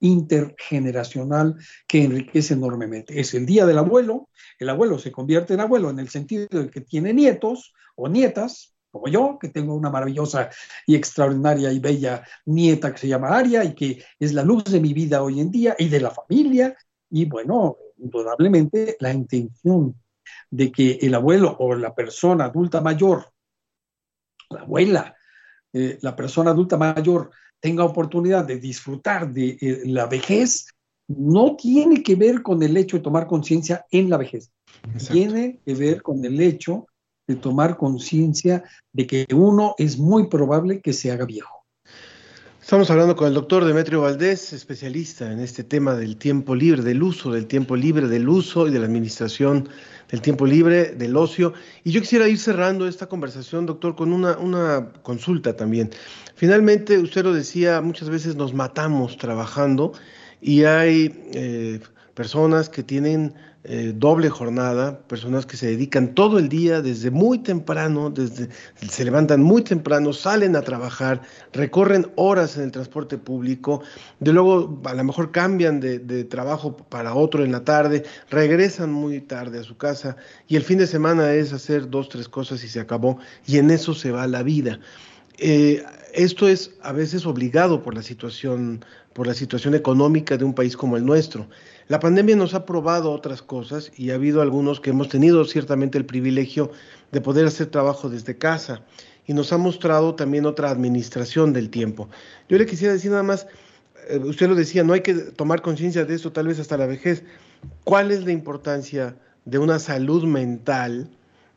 [0.00, 3.20] intergeneracional que enriquece enormemente.
[3.20, 6.70] Es el día del abuelo, el abuelo se convierte en abuelo en el sentido de
[6.70, 10.50] que tiene nietos o nietas, como yo, que tengo una maravillosa
[10.86, 14.80] y extraordinaria y bella nieta que se llama Aria y que es la luz de
[14.80, 16.74] mi vida hoy en día y de la familia.
[17.10, 19.94] Y bueno, indudablemente la intención
[20.50, 23.32] de que el abuelo o la persona adulta mayor,
[24.50, 25.16] la abuela,
[25.72, 30.66] eh, la persona adulta mayor tenga oportunidad de disfrutar de eh, la vejez,
[31.08, 34.50] no tiene que ver con el hecho de tomar conciencia en la vejez.
[35.10, 36.86] Tiene que ver con el hecho
[37.26, 41.64] de tomar conciencia de que uno es muy probable que se haga viejo.
[42.60, 47.02] Estamos hablando con el doctor Demetrio Valdés, especialista en este tema del tiempo libre, del
[47.02, 49.68] uso del tiempo libre, del uso y de la administración
[50.14, 51.54] del tiempo libre, del ocio.
[51.82, 55.90] Y yo quisiera ir cerrando esta conversación, doctor, con una, una consulta también.
[56.36, 59.92] Finalmente, usted lo decía, muchas veces nos matamos trabajando
[60.40, 61.80] y hay eh,
[62.14, 63.34] personas que tienen
[63.66, 68.50] eh, doble jornada, personas que se dedican todo el día desde muy temprano, desde
[68.86, 71.22] se levantan muy temprano, salen a trabajar,
[71.54, 73.82] recorren horas en el transporte público,
[74.20, 79.22] de luego a lo mejor cambian de, trabajo para otro en la tarde, regresan muy
[79.22, 82.68] tarde a su casa y el fin de semana es hacer dos, tres cosas y
[82.68, 84.78] se acabó y en eso se va la vida.
[85.38, 88.84] Eh, esto es a veces obligado por la situación,
[89.14, 91.48] por la situación económica de un país como el nuestro.
[91.88, 95.98] La pandemia nos ha probado otras cosas y ha habido algunos que hemos tenido ciertamente
[95.98, 96.70] el privilegio
[97.12, 98.82] de poder hacer trabajo desde casa
[99.26, 102.08] y nos ha mostrado también otra administración del tiempo.
[102.48, 103.46] Yo le quisiera decir nada más,
[104.08, 106.86] eh, usted lo decía, no hay que tomar conciencia de esto tal vez hasta la
[106.86, 107.22] vejez.
[107.84, 111.10] ¿Cuál es la importancia de una salud mental,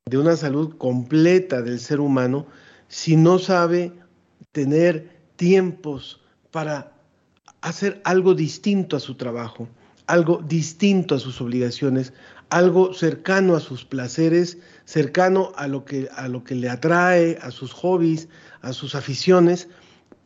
[0.06, 2.48] de una salud completa del ser humano?
[2.88, 3.92] si no sabe
[4.52, 6.22] tener tiempos
[6.52, 6.94] para
[7.62, 9.68] hacer algo distinto a su trabajo,
[10.08, 12.14] algo distinto a sus obligaciones,
[12.50, 17.52] algo cercano a sus placeres, cercano a lo que, a lo que le atrae, a
[17.52, 18.28] sus hobbies,
[18.62, 19.68] a sus aficiones,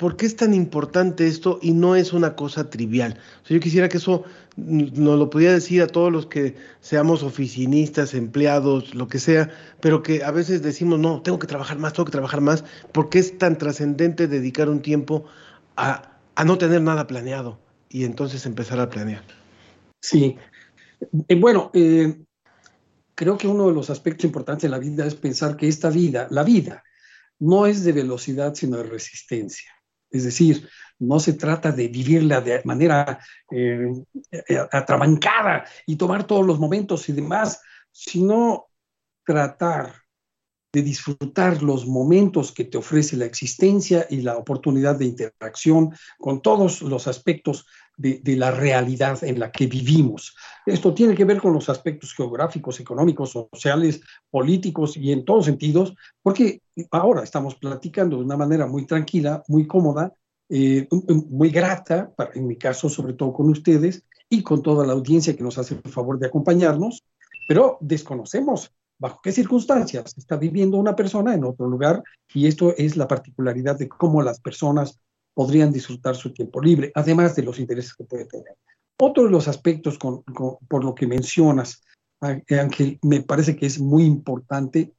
[0.01, 3.19] ¿Por qué es tan importante esto y no es una cosa trivial?
[3.47, 4.23] yo quisiera que eso
[4.57, 10.01] nos lo pudiera decir a todos los que seamos oficinistas, empleados, lo que sea, pero
[10.01, 12.63] que a veces decimos, no, tengo que trabajar más, tengo que trabajar más.
[12.91, 15.25] ¿Por qué es tan trascendente dedicar un tiempo
[15.77, 19.21] a, no tener nada planeado y entonces empezar a planear?
[20.01, 20.37] Sí.
[21.27, 22.21] Eh, bueno, eh,
[23.15, 26.27] creo que uno de los aspectos importantes de la vida es pensar que esta vida,
[26.31, 26.83] la vida,
[27.39, 29.71] no es de velocidad, sino de resistencia.
[30.09, 30.67] Es decir,
[30.99, 33.87] no se trata de vivirla de manera eh,
[34.31, 38.67] eh, atrabancada y tomar todos los momentos y demás, sino
[39.25, 39.93] tratar
[40.73, 46.41] de disfrutar los momentos que te ofrece la existencia y la oportunidad de interacción con
[46.41, 47.65] todos los aspectos
[48.01, 50.35] de, la realidad en la que vivimos.
[50.65, 55.93] Esto tiene que ver con los aspectos geográficos, económicos, sociales, políticos y en todos sentidos,
[56.21, 60.13] porque ahora estamos platicando de una manera muy tranquila, muy cómoda,
[60.49, 60.87] eh,
[61.29, 65.43] muy grata, en mi caso sobre todo con ustedes y con toda la audiencia que
[65.43, 67.03] nos hace el favor de acompañarnos,
[67.47, 72.97] pero desconocemos bajo qué circunstancias está viviendo una persona en otro lugar y esto es
[72.97, 74.99] la particularidad de cómo las personas
[75.41, 78.55] podrían disfrutar su tiempo libre, además de los intereses que puede tener.
[78.99, 81.81] Otro de los aspectos con, con, por lo que mencionas,
[82.19, 84.93] Ángel, me parece que es muy importante.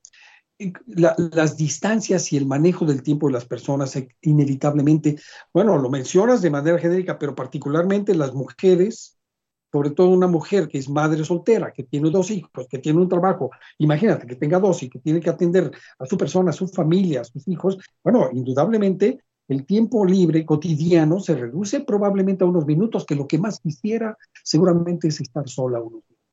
[0.86, 5.16] La, las distancias y el manejo del tiempo de las personas inevitablemente,
[5.54, 9.16] bueno, lo mencionas de manera genérica, pero particularmente las mujeres
[9.70, 13.08] sobre todo una mujer que es madre soltera, que tiene dos hijos, que tiene un
[13.08, 16.68] trabajo, imagínate que tenga dos y que tiene que atender a su persona, a su
[16.68, 22.66] familia, a sus hijos, bueno, indudablemente el tiempo libre cotidiano se reduce probablemente a unos
[22.66, 26.26] minutos, que lo que más quisiera seguramente es estar sola unos minutos,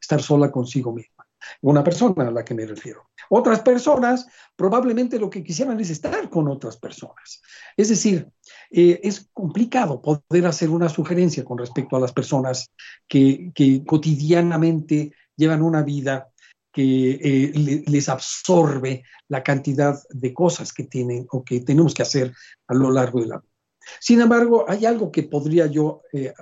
[0.00, 1.26] estar sola consigo misma.
[1.60, 3.10] Una persona a la que me refiero.
[3.28, 4.26] Otras personas
[4.56, 7.42] probablemente lo que quisieran es estar con otras personas.
[7.76, 8.30] Es decir,
[8.70, 12.70] eh, es complicado poder hacer una sugerencia con respecto a las personas
[13.06, 16.30] que, que cotidianamente llevan una vida
[16.74, 22.34] que eh, les absorbe la cantidad de cosas que tienen o que tenemos que hacer
[22.66, 23.52] a lo largo de la vida.
[24.00, 26.32] Sin embargo, hay algo que podría yo eh,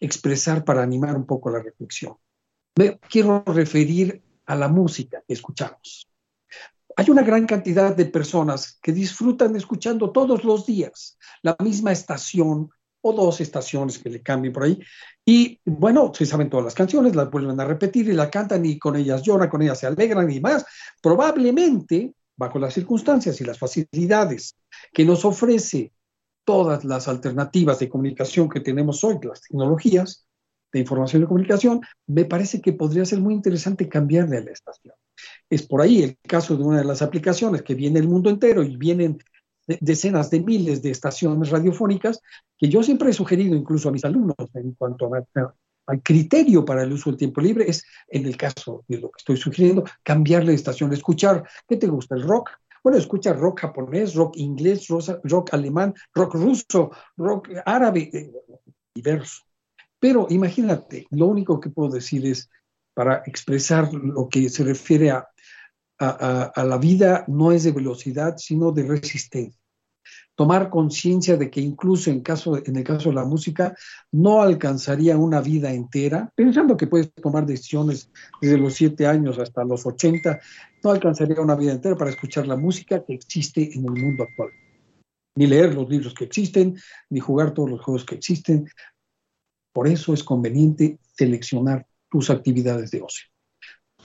[0.00, 2.16] expresar para animar un poco la reflexión.
[2.76, 6.08] Me quiero referir a la música que escuchamos.
[6.96, 12.70] Hay una gran cantidad de personas que disfrutan escuchando todos los días la misma estación
[13.06, 14.80] o dos estaciones que le cambien por ahí.
[15.26, 18.78] Y bueno, se saben todas las canciones, las vuelven a repetir y la cantan y
[18.78, 20.64] con ellas lloran, con ellas se alegran y más.
[21.02, 24.56] Probablemente, bajo las circunstancias y las facilidades
[24.92, 25.92] que nos ofrece
[26.44, 30.24] todas las alternativas de comunicación que tenemos hoy, las tecnologías
[30.72, 34.94] de información y comunicación, me parece que podría ser muy interesante cambiarle a la estación.
[35.50, 38.62] Es por ahí el caso de una de las aplicaciones que viene el mundo entero
[38.62, 39.18] y vienen
[39.66, 42.20] decenas de miles de estaciones radiofónicas
[42.58, 45.10] que yo siempre he sugerido incluso a mis alumnos en cuanto
[45.86, 49.18] al criterio para el uso del tiempo libre es, en el caso de lo que
[49.18, 52.14] estoy sugiriendo, cambiarle de estación, escuchar, ¿qué te gusta?
[52.14, 52.50] ¿El rock?
[52.82, 58.30] Bueno, escucha rock japonés, rock inglés, rock alemán, rock ruso, rock árabe, eh,
[58.94, 59.42] diverso.
[59.98, 62.50] Pero imagínate, lo único que puedo decir es,
[62.92, 65.26] para expresar lo que se refiere a
[65.98, 69.60] a, la vida no es de velocidad, sino de resistencia.
[70.36, 72.22] Tomar conciencia de que incluso en,
[72.66, 73.74] en el caso de la música
[74.10, 79.64] no alcanzaría una vida entera, pensando que puedes tomar decisiones desde los siete años hasta
[79.64, 80.40] los 80,
[80.82, 84.50] no alcanzaría una vida entera para escuchar la música que existe en el mundo actual.
[85.36, 86.76] Ni leer los libros que existen,
[87.10, 88.68] ni jugar todos los juegos que existen.
[89.72, 93.33] Por eso es conveniente seleccionar tus actividades de ocio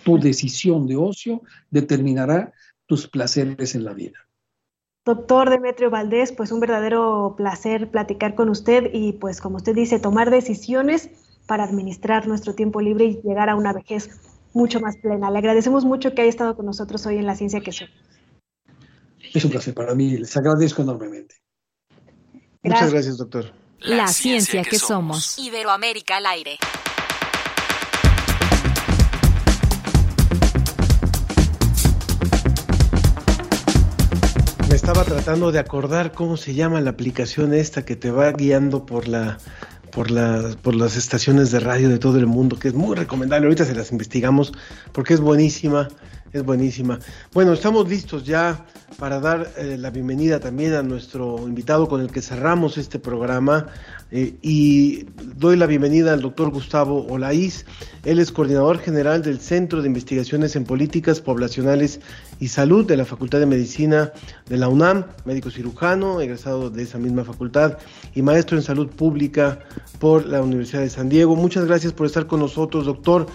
[0.03, 2.53] tu decisión de ocio determinará
[2.85, 4.17] tus placeres en la vida.
[5.05, 9.99] Doctor Demetrio Valdés, pues un verdadero placer platicar con usted y pues como usted dice,
[9.99, 11.09] tomar decisiones
[11.47, 14.09] para administrar nuestro tiempo libre y llegar a una vejez
[14.53, 15.31] mucho más plena.
[15.31, 17.87] Le agradecemos mucho que haya estado con nosotros hoy en La Ciencia que Soy.
[19.33, 21.35] Es un placer para mí, les agradezco enormemente.
[22.61, 23.53] Muchas gracias, doctor.
[23.79, 25.39] La, ciencia, que, somos.
[25.39, 26.57] Iberoamérica al aire.
[34.69, 38.85] Me estaba tratando de acordar cómo se llama la aplicación esta que te va guiando
[38.85, 39.39] por la
[39.91, 43.47] por las por las estaciones de radio de todo el mundo, que es muy recomendable.
[43.47, 44.53] Ahorita se las investigamos
[44.91, 45.87] porque es buenísima,
[46.31, 46.99] es buenísima.
[47.33, 48.65] Bueno, estamos listos ya
[48.97, 53.67] para dar eh, la bienvenida también a nuestro invitado con el que cerramos este programa
[54.11, 55.05] eh, y
[55.37, 57.65] doy la bienvenida al doctor Gustavo Olaís.
[58.03, 61.99] Él es coordinador general del Centro de Investigaciones en Políticas Poblacionales
[62.39, 64.11] y Salud de la Facultad de Medicina
[64.47, 67.77] de la UNAM, médico cirujano, egresado de esa misma facultad
[68.13, 69.59] y maestro en salud pública
[69.99, 71.35] por la Universidad de San Diego.
[71.35, 73.27] Muchas gracias por estar con nosotros, doctor,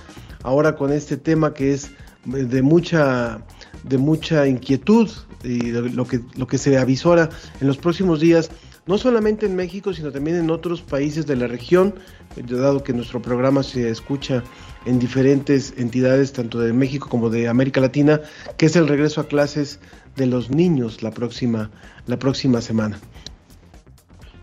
[0.42, 1.90] ahora con este tema que es
[2.24, 3.44] de mucha
[3.84, 5.10] de mucha inquietud
[5.42, 7.28] y lo que, lo que se avisora
[7.60, 8.50] en los próximos días,
[8.86, 11.94] no solamente en México, sino también en otros países de la región,
[12.36, 14.42] dado que nuestro programa se escucha
[14.86, 18.20] en diferentes entidades, tanto de México como de América Latina,
[18.56, 19.80] que es el regreso a clases
[20.16, 21.70] de los niños la próxima,
[22.06, 22.98] la próxima semana.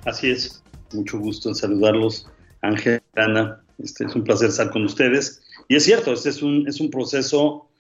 [0.06, 0.64] Así es,
[0.94, 2.28] mucho gusto en saludarlos,
[2.62, 5.42] Ángel, Ana, este es un placer estar con ustedes.
[5.68, 7.71] Y es cierto, este es un, es un proceso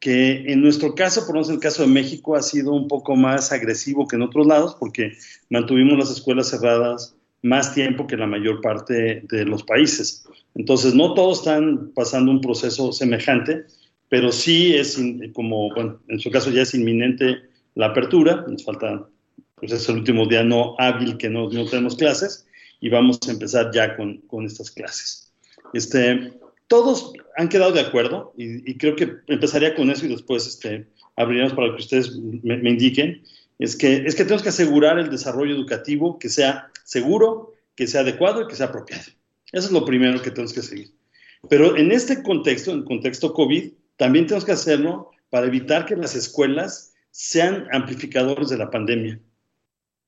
[0.00, 2.88] que en nuestro caso, por lo menos en el caso de México, ha sido un
[2.88, 5.12] poco más agresivo que en otros lados, porque
[5.50, 10.26] mantuvimos las escuelas cerradas más tiempo que la mayor parte de los países.
[10.54, 13.66] Entonces, no todos están pasando un proceso semejante,
[14.08, 15.00] pero sí es
[15.34, 17.42] como, bueno, en su caso ya es inminente
[17.74, 19.06] la apertura, nos falta,
[19.54, 22.46] pues es el último día no hábil que no, no tenemos clases
[22.80, 25.32] y vamos a empezar ya con, con estas clases.
[25.72, 26.32] Este,
[26.70, 31.52] todos han quedado de acuerdo y, creo que empezaría con eso y después este, abriríamos
[31.52, 33.24] para que ustedes me, indiquen,
[33.58, 38.02] es que, es que tenemos que asegurar el desarrollo educativo que sea seguro, que sea
[38.02, 39.02] adecuado y que sea apropiado.
[39.50, 40.92] Eso es lo primero que tenemos que seguir.
[41.48, 45.96] Pero en este contexto, en el contexto COVID, también tenemos que hacerlo para evitar que
[45.96, 49.18] las escuelas sean amplificadores de la pandemia.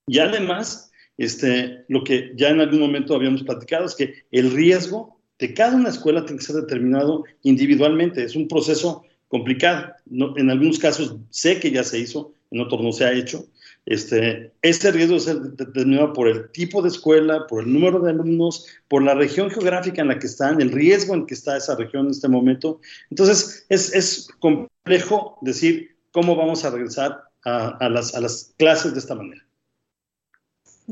[0.06, 5.21] Y además, este, lo que ya en algún momento habíamos platicado es que el riesgo
[5.38, 8.22] de cada una escuela tiene que ser determinado individualmente.
[8.24, 9.92] Es un proceso complicado.
[10.10, 13.46] en algunos casos sé que ya se hizo, en otros no se ha hecho.
[13.84, 15.26] Este, este riesgo es
[15.56, 20.02] determinado por el tipo de escuela, por el número de alumnos, por la región geográfica
[20.02, 22.80] en la que están, el riesgo en que está esa región en este momento.
[23.10, 29.00] Entonces, es, es complejo decir cómo vamos a regresar a, las, a las clases de
[29.00, 29.44] esta manera.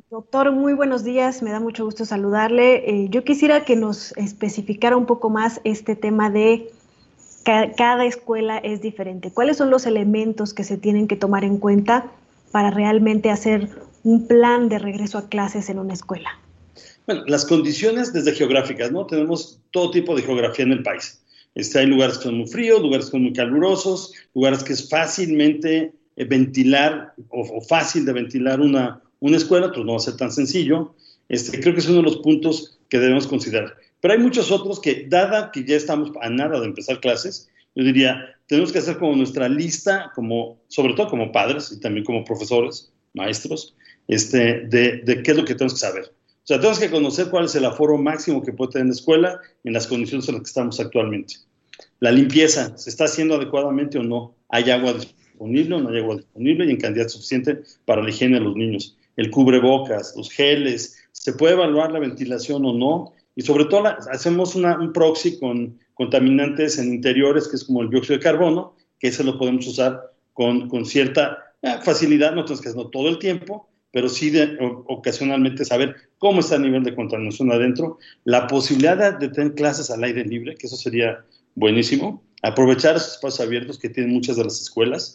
[0.09, 2.89] Doctor, muy buenos días, me da mucho gusto saludarle.
[2.89, 6.71] Eh, yo quisiera que nos especificara un poco más este tema de
[7.45, 9.33] que cada escuela es diferente.
[9.33, 12.11] ¿Cuáles son los elementos que se tienen que tomar en cuenta
[12.53, 13.69] para realmente hacer
[14.05, 16.31] un plan de regreso a clases en una escuela?
[17.07, 19.07] Bueno, las condiciones desde geográficas, ¿no?
[19.07, 21.21] Tenemos todo tipo de geografía en el país.
[21.55, 24.89] Este, hay lugares que son muy fríos, lugares que son muy calurosos, lugares que es
[24.89, 30.17] fácilmente eh, ventilar o, fácil de ventilar una, una escuela, pues no va a ser
[30.17, 30.95] tan sencillo.
[31.29, 33.77] Este, creo que es uno de los puntos que debemos considerar.
[34.01, 37.85] Pero hay muchos otros que, dada que ya estamos a nada de empezar clases, yo
[37.85, 42.25] diría, tenemos que hacer como nuestra lista, como, sobre todo como padres y también como
[42.25, 43.77] profesores, maestros,
[44.09, 46.05] este, de, de qué es lo que tenemos que saber.
[46.05, 49.41] O sea, tenemos que conocer cuál es el aforo máximo que puede tener la escuela
[49.63, 51.35] en las condiciones en las que estamos actualmente.
[52.01, 54.35] La limpieza, ¿se está haciendo adecuadamente o no?
[54.49, 58.39] ¿Hay agua disponible o no hay agua disponible y en cantidad suficiente para la higiene
[58.39, 58.97] de los niños?
[59.21, 63.13] El cubrebocas, los geles, ¿se puede evaluar la ventilación o no?
[63.37, 68.17] Y sobre todo hacemos un proxy con contaminantes en interiores, que es como el dióxido
[68.17, 70.01] de carbono, que ese lo podemos usar
[70.33, 74.57] con, con cierta eh, facilidad, no tenemos que hacerlo todo el tiempo, pero sí de,
[74.87, 80.03] ocasionalmente saber cómo está el nivel de contaminación adentro, la posibilidad de, tener clases al
[80.03, 81.23] aire libre, que eso sería
[81.57, 85.15] buenísimo, aprovechar esos espacios abiertos que tienen muchas de las escuelas,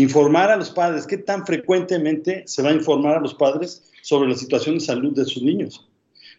[0.00, 4.28] informar a los padres, qué tan frecuentemente se va a informar a los padres sobre
[4.28, 5.88] la situación de salud de sus niños.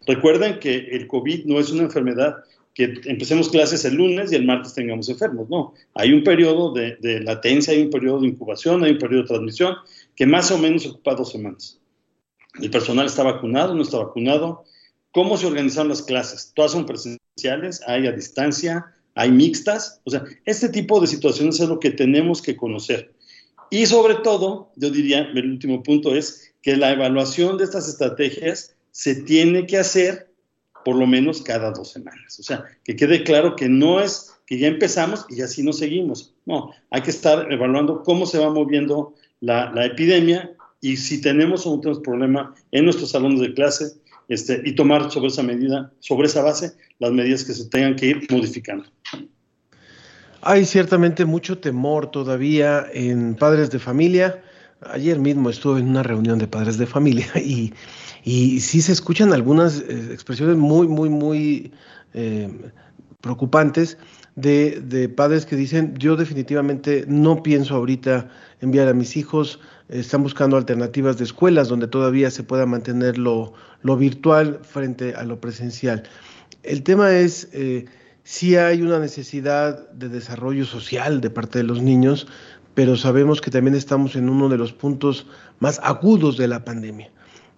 [0.08, 2.38] Recuerden que el COVID no es una enfermedad
[2.74, 5.74] que empecemos clases el lunes y el martes tengamos enfermos, no.
[5.94, 9.76] Hay un periodo de, latencia, hay un periodo de incubación, hay un periodo de transmisión
[10.16, 11.80] que más o menos ocupa dos semanas.
[12.62, 14.64] El personal está vacunado, no está vacunado.
[15.12, 16.54] ¿Cómo se organizan las clases?
[16.56, 18.86] Todas son presenciales, hay a distancia,
[19.16, 20.02] hay mixtas.
[20.06, 23.14] O sea, este tipo de situaciones es lo que tenemos que conocer.
[23.72, 28.76] Y sobre todo, yo diría, el último punto es que la evaluación de estas estrategias
[28.92, 30.30] se tiene que hacer
[30.84, 32.38] por lo menos cada dos semanas.
[32.38, 36.36] O sea, que quede claro que no es que ya empezamos y así no seguimos.
[36.46, 40.52] No, hay que estar evaluando cómo se va moviendo la, epidemia
[40.82, 43.94] y si tenemos o no tenemos problema en nuestros salones de clase
[44.28, 48.08] este, y tomar sobre esa medida, sobre esa base, las medidas que se tengan que
[48.08, 48.84] ir modificando.
[50.42, 54.42] Hay ciertamente mucho temor todavía en padres de familia.
[54.82, 57.74] Ayer mismo estuve en una reunión de padres de familia y
[58.24, 61.72] y sí se escuchan algunas eh, expresiones muy, muy, muy
[62.14, 62.50] eh,
[63.22, 63.98] preocupantes
[64.36, 68.30] de, padres que dicen, yo definitivamente no pienso ahorita
[68.62, 73.54] enviar a mis hijos, están buscando alternativas de escuelas donde todavía se pueda mantener lo,
[73.84, 76.04] virtual frente a lo presencial.
[76.64, 77.86] El tema es, eh,
[78.32, 82.28] si hay una necesidad de desarrollo social de parte de los niños,
[82.74, 85.28] pero sabemos que también estamos en uno de los puntos
[85.60, 87.12] más agudos de la pandemia.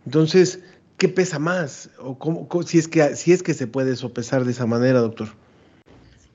[0.07, 0.63] Entonces,
[0.97, 1.91] ¿qué pesa más?
[1.99, 5.27] O si, es que, si es que se puede sopesar de esa manera, doctor.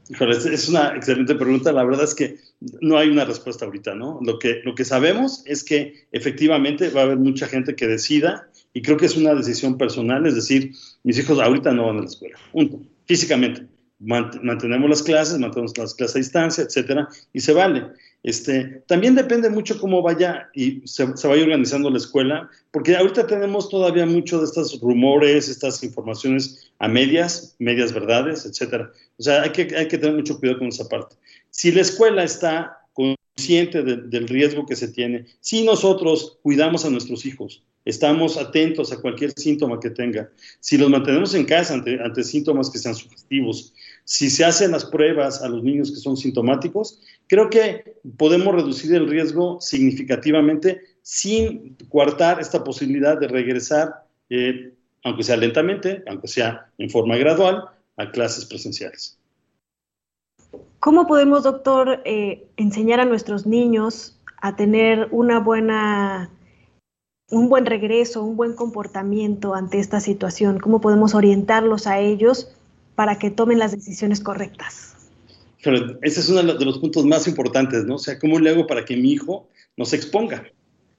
[0.09, 1.73] Es una excelente pregunta.
[1.73, 2.37] La verdad es que
[2.81, 4.21] no hay una respuesta ahorita, ¿no?
[4.23, 8.49] Lo que, lo que sabemos es que efectivamente va a haber mucha gente que decida,
[8.73, 12.01] y creo que es una decisión personal, es decir, mis hijos ahorita no van a
[12.03, 13.78] la escuela, punto, físicamente.
[14.01, 17.87] Mantenemos las clases, mantenemos las clases a distancia, etcétera, y se vale.
[18.23, 23.69] Este, también depende mucho cómo vaya y se, vaya organizando la escuela, porque ahorita tenemos
[23.69, 28.93] todavía mucho de estos rumores, estas informaciones a medias, medias verdades, etcétera.
[29.19, 31.17] O sea, hay que, hay que tener mucho cuidado con esa parte.
[31.51, 37.25] Si la escuela está consciente del riesgo que se tiene, si nosotros cuidamos a nuestros
[37.25, 40.29] hijos, estamos atentos a cualquier síntoma que tenga,
[40.61, 43.73] si los mantenemos en casa ante, ante síntomas que sean sugestivos,
[44.09, 48.95] si se hacen las pruebas a los niños que son sintomáticos, creo que podemos reducir
[48.95, 54.73] el riesgo significativamente sin coartar esta posibilidad de regresar, eh,
[55.05, 57.65] aunque sea lentamente, aunque sea en forma gradual,
[57.99, 59.19] a clases presenciales.
[60.81, 66.31] ¿Cómo podemos, doctor, eh, enseñar a nuestros niños a tener una buena,
[67.31, 70.61] un buen regreso, un buen comportamiento ante esta situación?
[70.61, 72.55] ¿Cómo podemos orientarlos a ellos
[72.99, 74.97] para que tomen las decisiones correctas.
[76.03, 77.95] ese es uno de los puntos más importantes, ¿no?
[77.95, 80.51] O sea, ¿cómo le hago para que mi hijo no se exponga?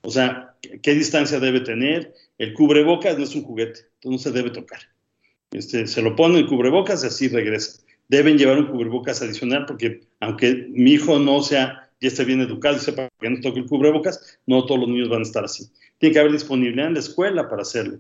[0.04, 2.14] O sea, ¿qué distancia debe tener?
[2.38, 4.80] El cubrebocas no es un juguete, entonces no se debe tocar.
[5.52, 7.82] este, se lo ponen el cubrebocas y así regresa.
[8.08, 12.78] Deben llevar un cubrebocas adicional porque aunque mi hijo no sea, ya esté bien educado
[12.78, 15.70] y sepa que no toque el cubrebocas, no todos los niños van a estar así.
[15.98, 18.00] Tiene que haber disponibilidad en la escuela para hacerlo.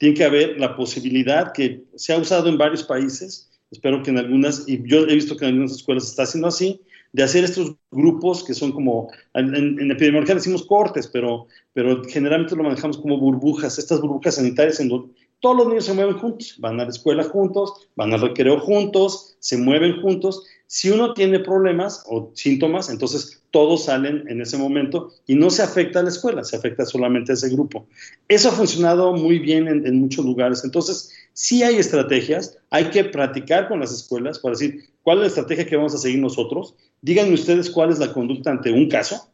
[0.00, 4.16] Tiene que haber la posibilidad que se ha usado en varios países, espero que en
[4.16, 6.80] algunas, y yo he visto que en algunas escuelas está haciendo así,
[7.12, 12.56] de hacer estos grupos que son como, en, en epidemiología decimos cortes, pero, pero generalmente
[12.56, 16.56] lo manejamos como burbujas, estas burbujas sanitarias en donde todos los niños se mueven juntos,
[16.58, 20.44] van a la escuela juntos, van al recreo juntos, se mueven juntos.
[20.66, 25.62] Si uno tiene problemas o síntomas, entonces todos salen en ese momento y no se
[25.62, 27.88] afecta a la escuela, se afecta solamente a ese grupo.
[28.28, 30.62] Eso ha funcionado muy bien en, muchos lugares.
[30.62, 35.28] Entonces, sí hay estrategias, hay que practicar con las escuelas para decir cuál es la
[35.28, 36.74] estrategia que vamos a seguir nosotros.
[37.00, 39.32] Díganme ustedes cuál es la conducta ante un caso,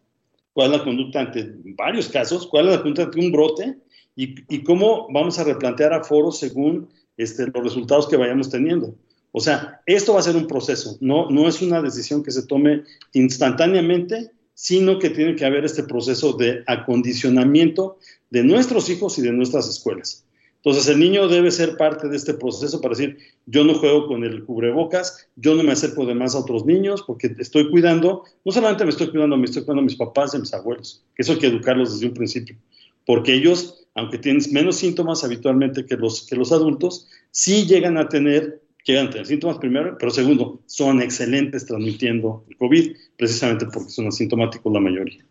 [0.52, 3.76] cuál es la conducta ante varios casos, cuál es la conducta ante un brote
[4.16, 6.88] y, cómo vamos a replantear a foros según
[7.18, 8.94] este, los resultados que vayamos teniendo.
[9.30, 12.46] O sea, esto va a ser un proceso, no, no es una decisión que se
[12.46, 17.98] tome instantáneamente, sino que tiene que haber este proceso de acondicionamiento
[18.30, 20.24] de nuestros hijos y de nuestras escuelas.
[20.56, 24.24] Entonces el niño debe ser parte de este proceso para decir, yo no juego con
[24.24, 28.50] el cubrebocas, yo no me acerco de más a otros niños porque estoy cuidando, no
[28.50, 31.22] solamente me estoy cuidando, me estoy cuidando a mis papás y a mis abuelos, que
[31.22, 32.56] eso hay que educarlos desde un principio,
[33.04, 38.08] porque ellos aunque tienen menos síntomas habitualmente que los, que los adultos, sí llegan a
[38.08, 44.06] tener, llegan tener síntomas primero, pero segundo, son excelentes transmitiendo el COVID, precisamente porque son
[44.06, 45.24] asintomáticos la mayoría.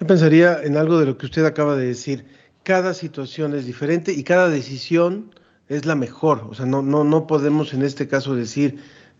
[0.00, 2.24] Yo pensaría en algo de lo que usted acaba de decir.
[2.62, 5.34] Cada situación es diferente y cada decisión
[5.68, 6.46] es la mejor.
[6.48, 8.78] O sea, no, no, no podemos en este caso decir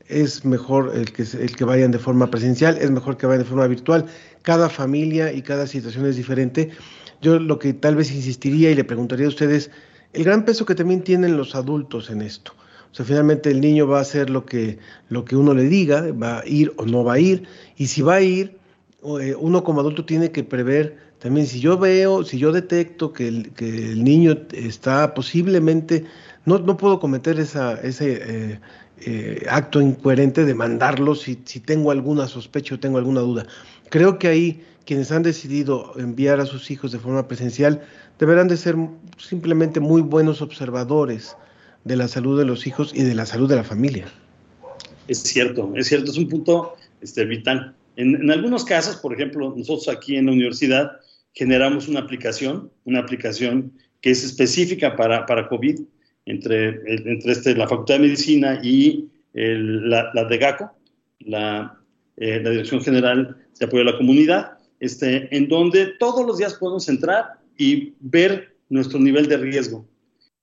[0.08, 3.48] es mejor el que, el que vayan de forma presencial, es mejor que vayan de
[3.48, 4.06] forma virtual.
[4.42, 6.70] Cada familia y cada situación es diferente
[7.20, 9.70] yo lo que tal vez insistiría y le preguntaría a ustedes,
[10.12, 12.52] el gran peso que también tienen los adultos en esto.
[12.90, 16.10] O sea, finalmente el niño va a hacer lo que, lo que uno le diga,
[16.12, 17.44] va a ir o no va a ir,
[17.76, 18.56] y si va a ir,
[19.20, 23.28] eh, uno como adulto tiene que prever también si yo veo, si yo detecto que
[23.28, 26.04] el, que el niño está posiblemente,
[26.44, 28.60] no, no puedo cometer esa, ese eh,
[29.00, 33.46] eh, acto incoherente de mandarlo si, tengo alguna sospecha o tengo alguna duda.
[33.90, 37.82] Creo que ahí quienes han decidido enviar a sus hijos de forma presencial
[38.18, 38.76] deberán de ser
[39.18, 41.36] simplemente muy buenos observadores
[41.84, 44.06] de la salud de los hijos y de la salud de la familia.
[45.06, 47.74] Es cierto, es cierto, es un punto este, vital.
[47.96, 50.92] En, algunos casos, por ejemplo, nosotros aquí en la universidad
[51.34, 55.80] generamos una aplicación, una aplicación que es específica para COVID,
[56.28, 60.70] entre, entre este, la Facultad de Medicina y la, la, de GACO,
[61.20, 61.78] la,
[62.16, 66.54] eh, la Dirección General de Apoyo a la Comunidad, este, en donde todos los días
[66.54, 69.86] podemos entrar y ver nuestro nivel de riesgo.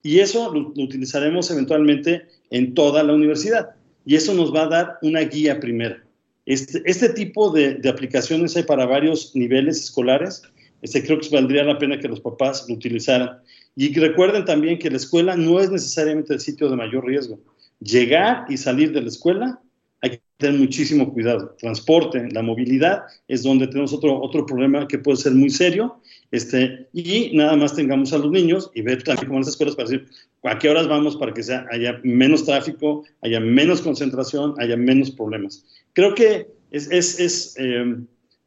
[0.02, 3.70] Y eso lo, utilizaremos eventualmente en toda la universidad.
[4.04, 6.02] Y eso nos va a dar una guía primera.
[6.44, 10.42] Este, este tipo de, aplicaciones hay para varios niveles escolares.
[10.82, 13.38] Este, creo que valdría la pena que los papás lo utilizaran.
[13.76, 17.38] Y recuerden también que la escuela no es necesariamente el sitio de mayor riesgo.
[17.80, 19.60] Llegar y salir de la escuela
[20.00, 21.54] hay que tener muchísimo cuidado.
[21.58, 26.00] Transporte, la movilidad es donde tenemos otro, otro problema que puede ser muy serio.
[26.30, 29.88] Este, y nada más tengamos a los niños y ver también cómo las escuelas para
[29.88, 30.08] decir
[30.42, 35.10] a qué horas vamos para que sea, haya menos tráfico, haya menos concentración, haya menos
[35.10, 35.64] problemas.
[35.92, 37.96] Creo que es, es, es, eh,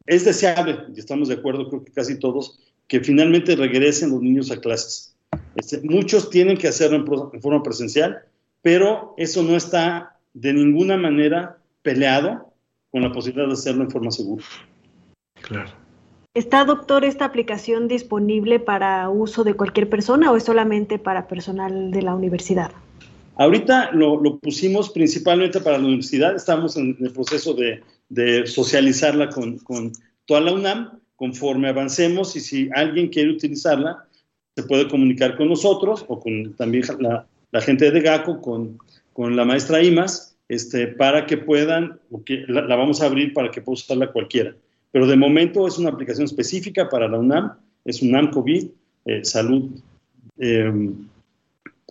[0.06, 4.50] es deseable, y estamos de acuerdo, creo que casi todos, que finalmente regresen los niños
[4.52, 5.09] a clases.
[5.56, 8.20] Este, muchos tienen que hacerlo en forma presencial,
[8.62, 12.54] pero eso no está de ninguna manera peleado
[12.92, 14.44] con la posibilidad de hacerlo en forma segura.
[15.42, 15.70] Claro.
[16.34, 21.92] ¿Está, doctor, esta aplicación disponible para uso de cualquier persona o es solamente para personal
[21.92, 22.72] de la universidad?
[23.36, 27.82] Ahorita lo, pusimos principalmente para la universidad, estamos en el proceso de,
[28.46, 29.60] socializarla con,
[30.26, 34.06] toda la UNAM, conforme avancemos y si alguien quiere utilizarla,
[34.62, 38.78] se puede comunicar con nosotros o con también la, gente de GACO, con
[39.20, 41.99] con la maestra IMAS este, para que puedan,
[42.47, 44.55] la, la, vamos a abrir para que pueda usarla cualquiera.
[44.93, 47.51] Pero de momento es una aplicación específica para la UNAM,
[47.84, 48.70] es UNAM COVID,
[49.07, 49.72] eh, salud,
[50.38, 51.10] em,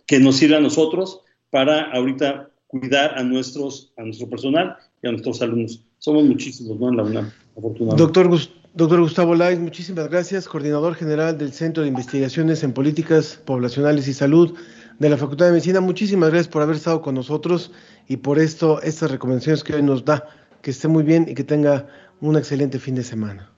[0.07, 5.11] que nos sirve a nosotros para ahorita cuidar a, nuestros, a nuestro personal y a
[5.11, 5.83] nuestros alumnos.
[5.99, 6.89] Somos muchísimos, ¿no?
[6.89, 8.01] En la UNAM, afortunadamente.
[8.01, 8.39] Doctor,
[8.73, 14.13] doctor Gustavo Lais, muchísimas gracias, coordinador general del Centro de Investigaciones en Políticas Poblacionales y
[14.13, 14.55] Salud
[14.99, 15.81] de la Facultad de Medicina.
[15.81, 17.71] Muchísimas gracias por haber estado con nosotros
[18.07, 20.27] y por esto, estas recomendaciones que hoy nos da.
[20.61, 21.87] Que esté muy bien y que tenga
[22.19, 23.49] un excelente fin de semana.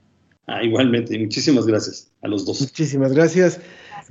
[0.46, 2.60] Ah, igualmente, muchísimas gracias a los dos.
[2.60, 3.60] Muchísimas gracias.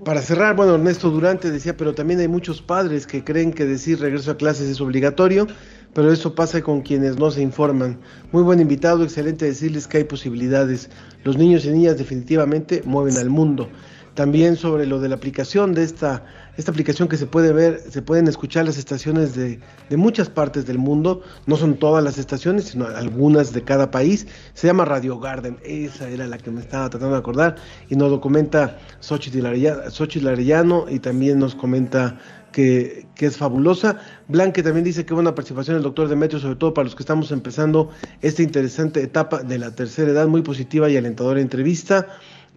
[0.05, 3.99] Para cerrar, bueno, Ernesto Durante decía, pero también hay muchos padres que creen que decir
[3.99, 5.47] regreso a clases es obligatorio,
[5.93, 7.99] pero eso pasa con quienes no se informan.
[8.31, 10.89] Muy buen invitado, excelente decirles que hay posibilidades.
[11.23, 13.69] Los niños y niñas definitivamente mueven al mundo.
[14.13, 16.25] También sobre lo de la aplicación de esta,
[16.57, 19.59] esta aplicación que se puede ver, se pueden escuchar las estaciones de,
[19.89, 24.27] de muchas partes del mundo, no son todas las estaciones, sino algunas de cada país.
[24.53, 27.55] Se llama Radio Garden, esa era la que me estaba tratando de acordar,
[27.89, 32.19] y nos lo comenta Xochitl Arellano y también nos comenta
[32.51, 33.97] que, que, es fabulosa.
[34.27, 37.31] Blanque también dice que buena participación el doctor Demetrio, sobre todo para los que estamos
[37.31, 37.91] empezando
[38.21, 42.07] esta interesante etapa de la tercera edad, muy positiva y alentadora entrevista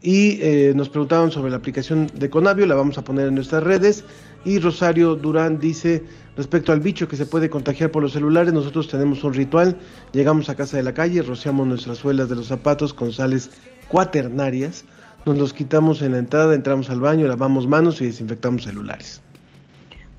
[0.04, 3.62] y eh, nos preguntaban sobre la aplicación de Conavio, la vamos a poner en nuestras
[3.62, 4.04] redes.
[4.44, 6.04] Y Rosario Durán dice,
[6.36, 9.78] respecto al bicho que se puede contagiar por los celulares, nosotros tenemos un ritual,
[10.12, 13.50] llegamos a casa de la calle, rociamos nuestras suelas de los zapatos con sales
[13.88, 14.84] cuaternarias,
[15.24, 19.22] nos los quitamos en la entrada, entramos al baño, lavamos manos y desinfectamos celulares.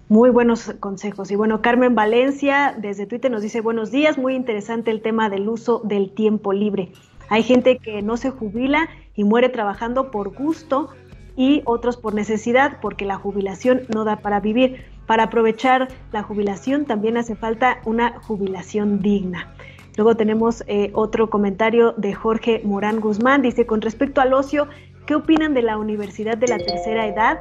[0.09, 1.29] Muy buenos consejos.
[1.29, 5.47] Y bueno, Carmen Valencia desde Twitter nos dice buenos días, muy interesante el tema del
[5.47, 6.91] uso del tiempo libre.
[7.29, 10.89] Hay gente que no se jubila y muere trabajando por gusto
[11.35, 14.85] y otros por necesidad porque la jubilación no da para vivir.
[15.05, 19.53] Para aprovechar la jubilación también hace falta una jubilación digna.
[19.97, 23.41] Luego tenemos eh, otro comentario de Jorge Morán Guzmán.
[23.41, 24.67] Dice, con respecto al ocio,
[25.05, 27.39] ¿qué opinan de la Universidad de la Tercera Edad?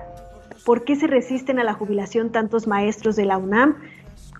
[0.64, 3.76] ¿Por qué se resisten a la jubilación tantos maestros de la UNAM?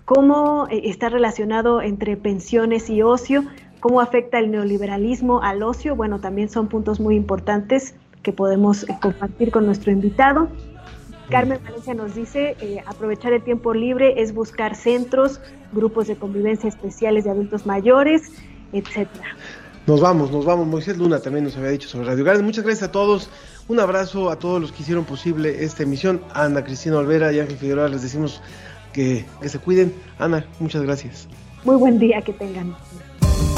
[0.05, 3.43] ¿Cómo eh, está relacionado entre pensiones y ocio?
[3.85, 5.95] Cómo afecta el neoliberalismo al ocio.
[5.95, 10.49] Bueno, también son puntos muy importantes que podemos eh, compartir con nuestro invitado.
[11.29, 15.39] Carmen Valencia nos dice, eh, aprovechar el tiempo libre es buscar centros,
[15.71, 18.31] grupos de convivencia especiales de adultos mayores,
[18.73, 19.27] etcétera.
[19.85, 20.65] Nos vamos, nos vamos.
[20.65, 22.43] Moisés Luna también nos había dicho sobre Radio Garden.
[22.43, 23.29] Muchas gracias a todos.
[23.67, 26.21] Un abrazo a todos los que hicieron posible esta emisión.
[26.33, 28.41] Ana Cristina Olvera y Ángel Figueroa les decimos
[28.93, 29.93] que, que se cuiden.
[30.17, 31.27] Ana, muchas gracias.
[31.65, 32.75] Muy buen día que tengan.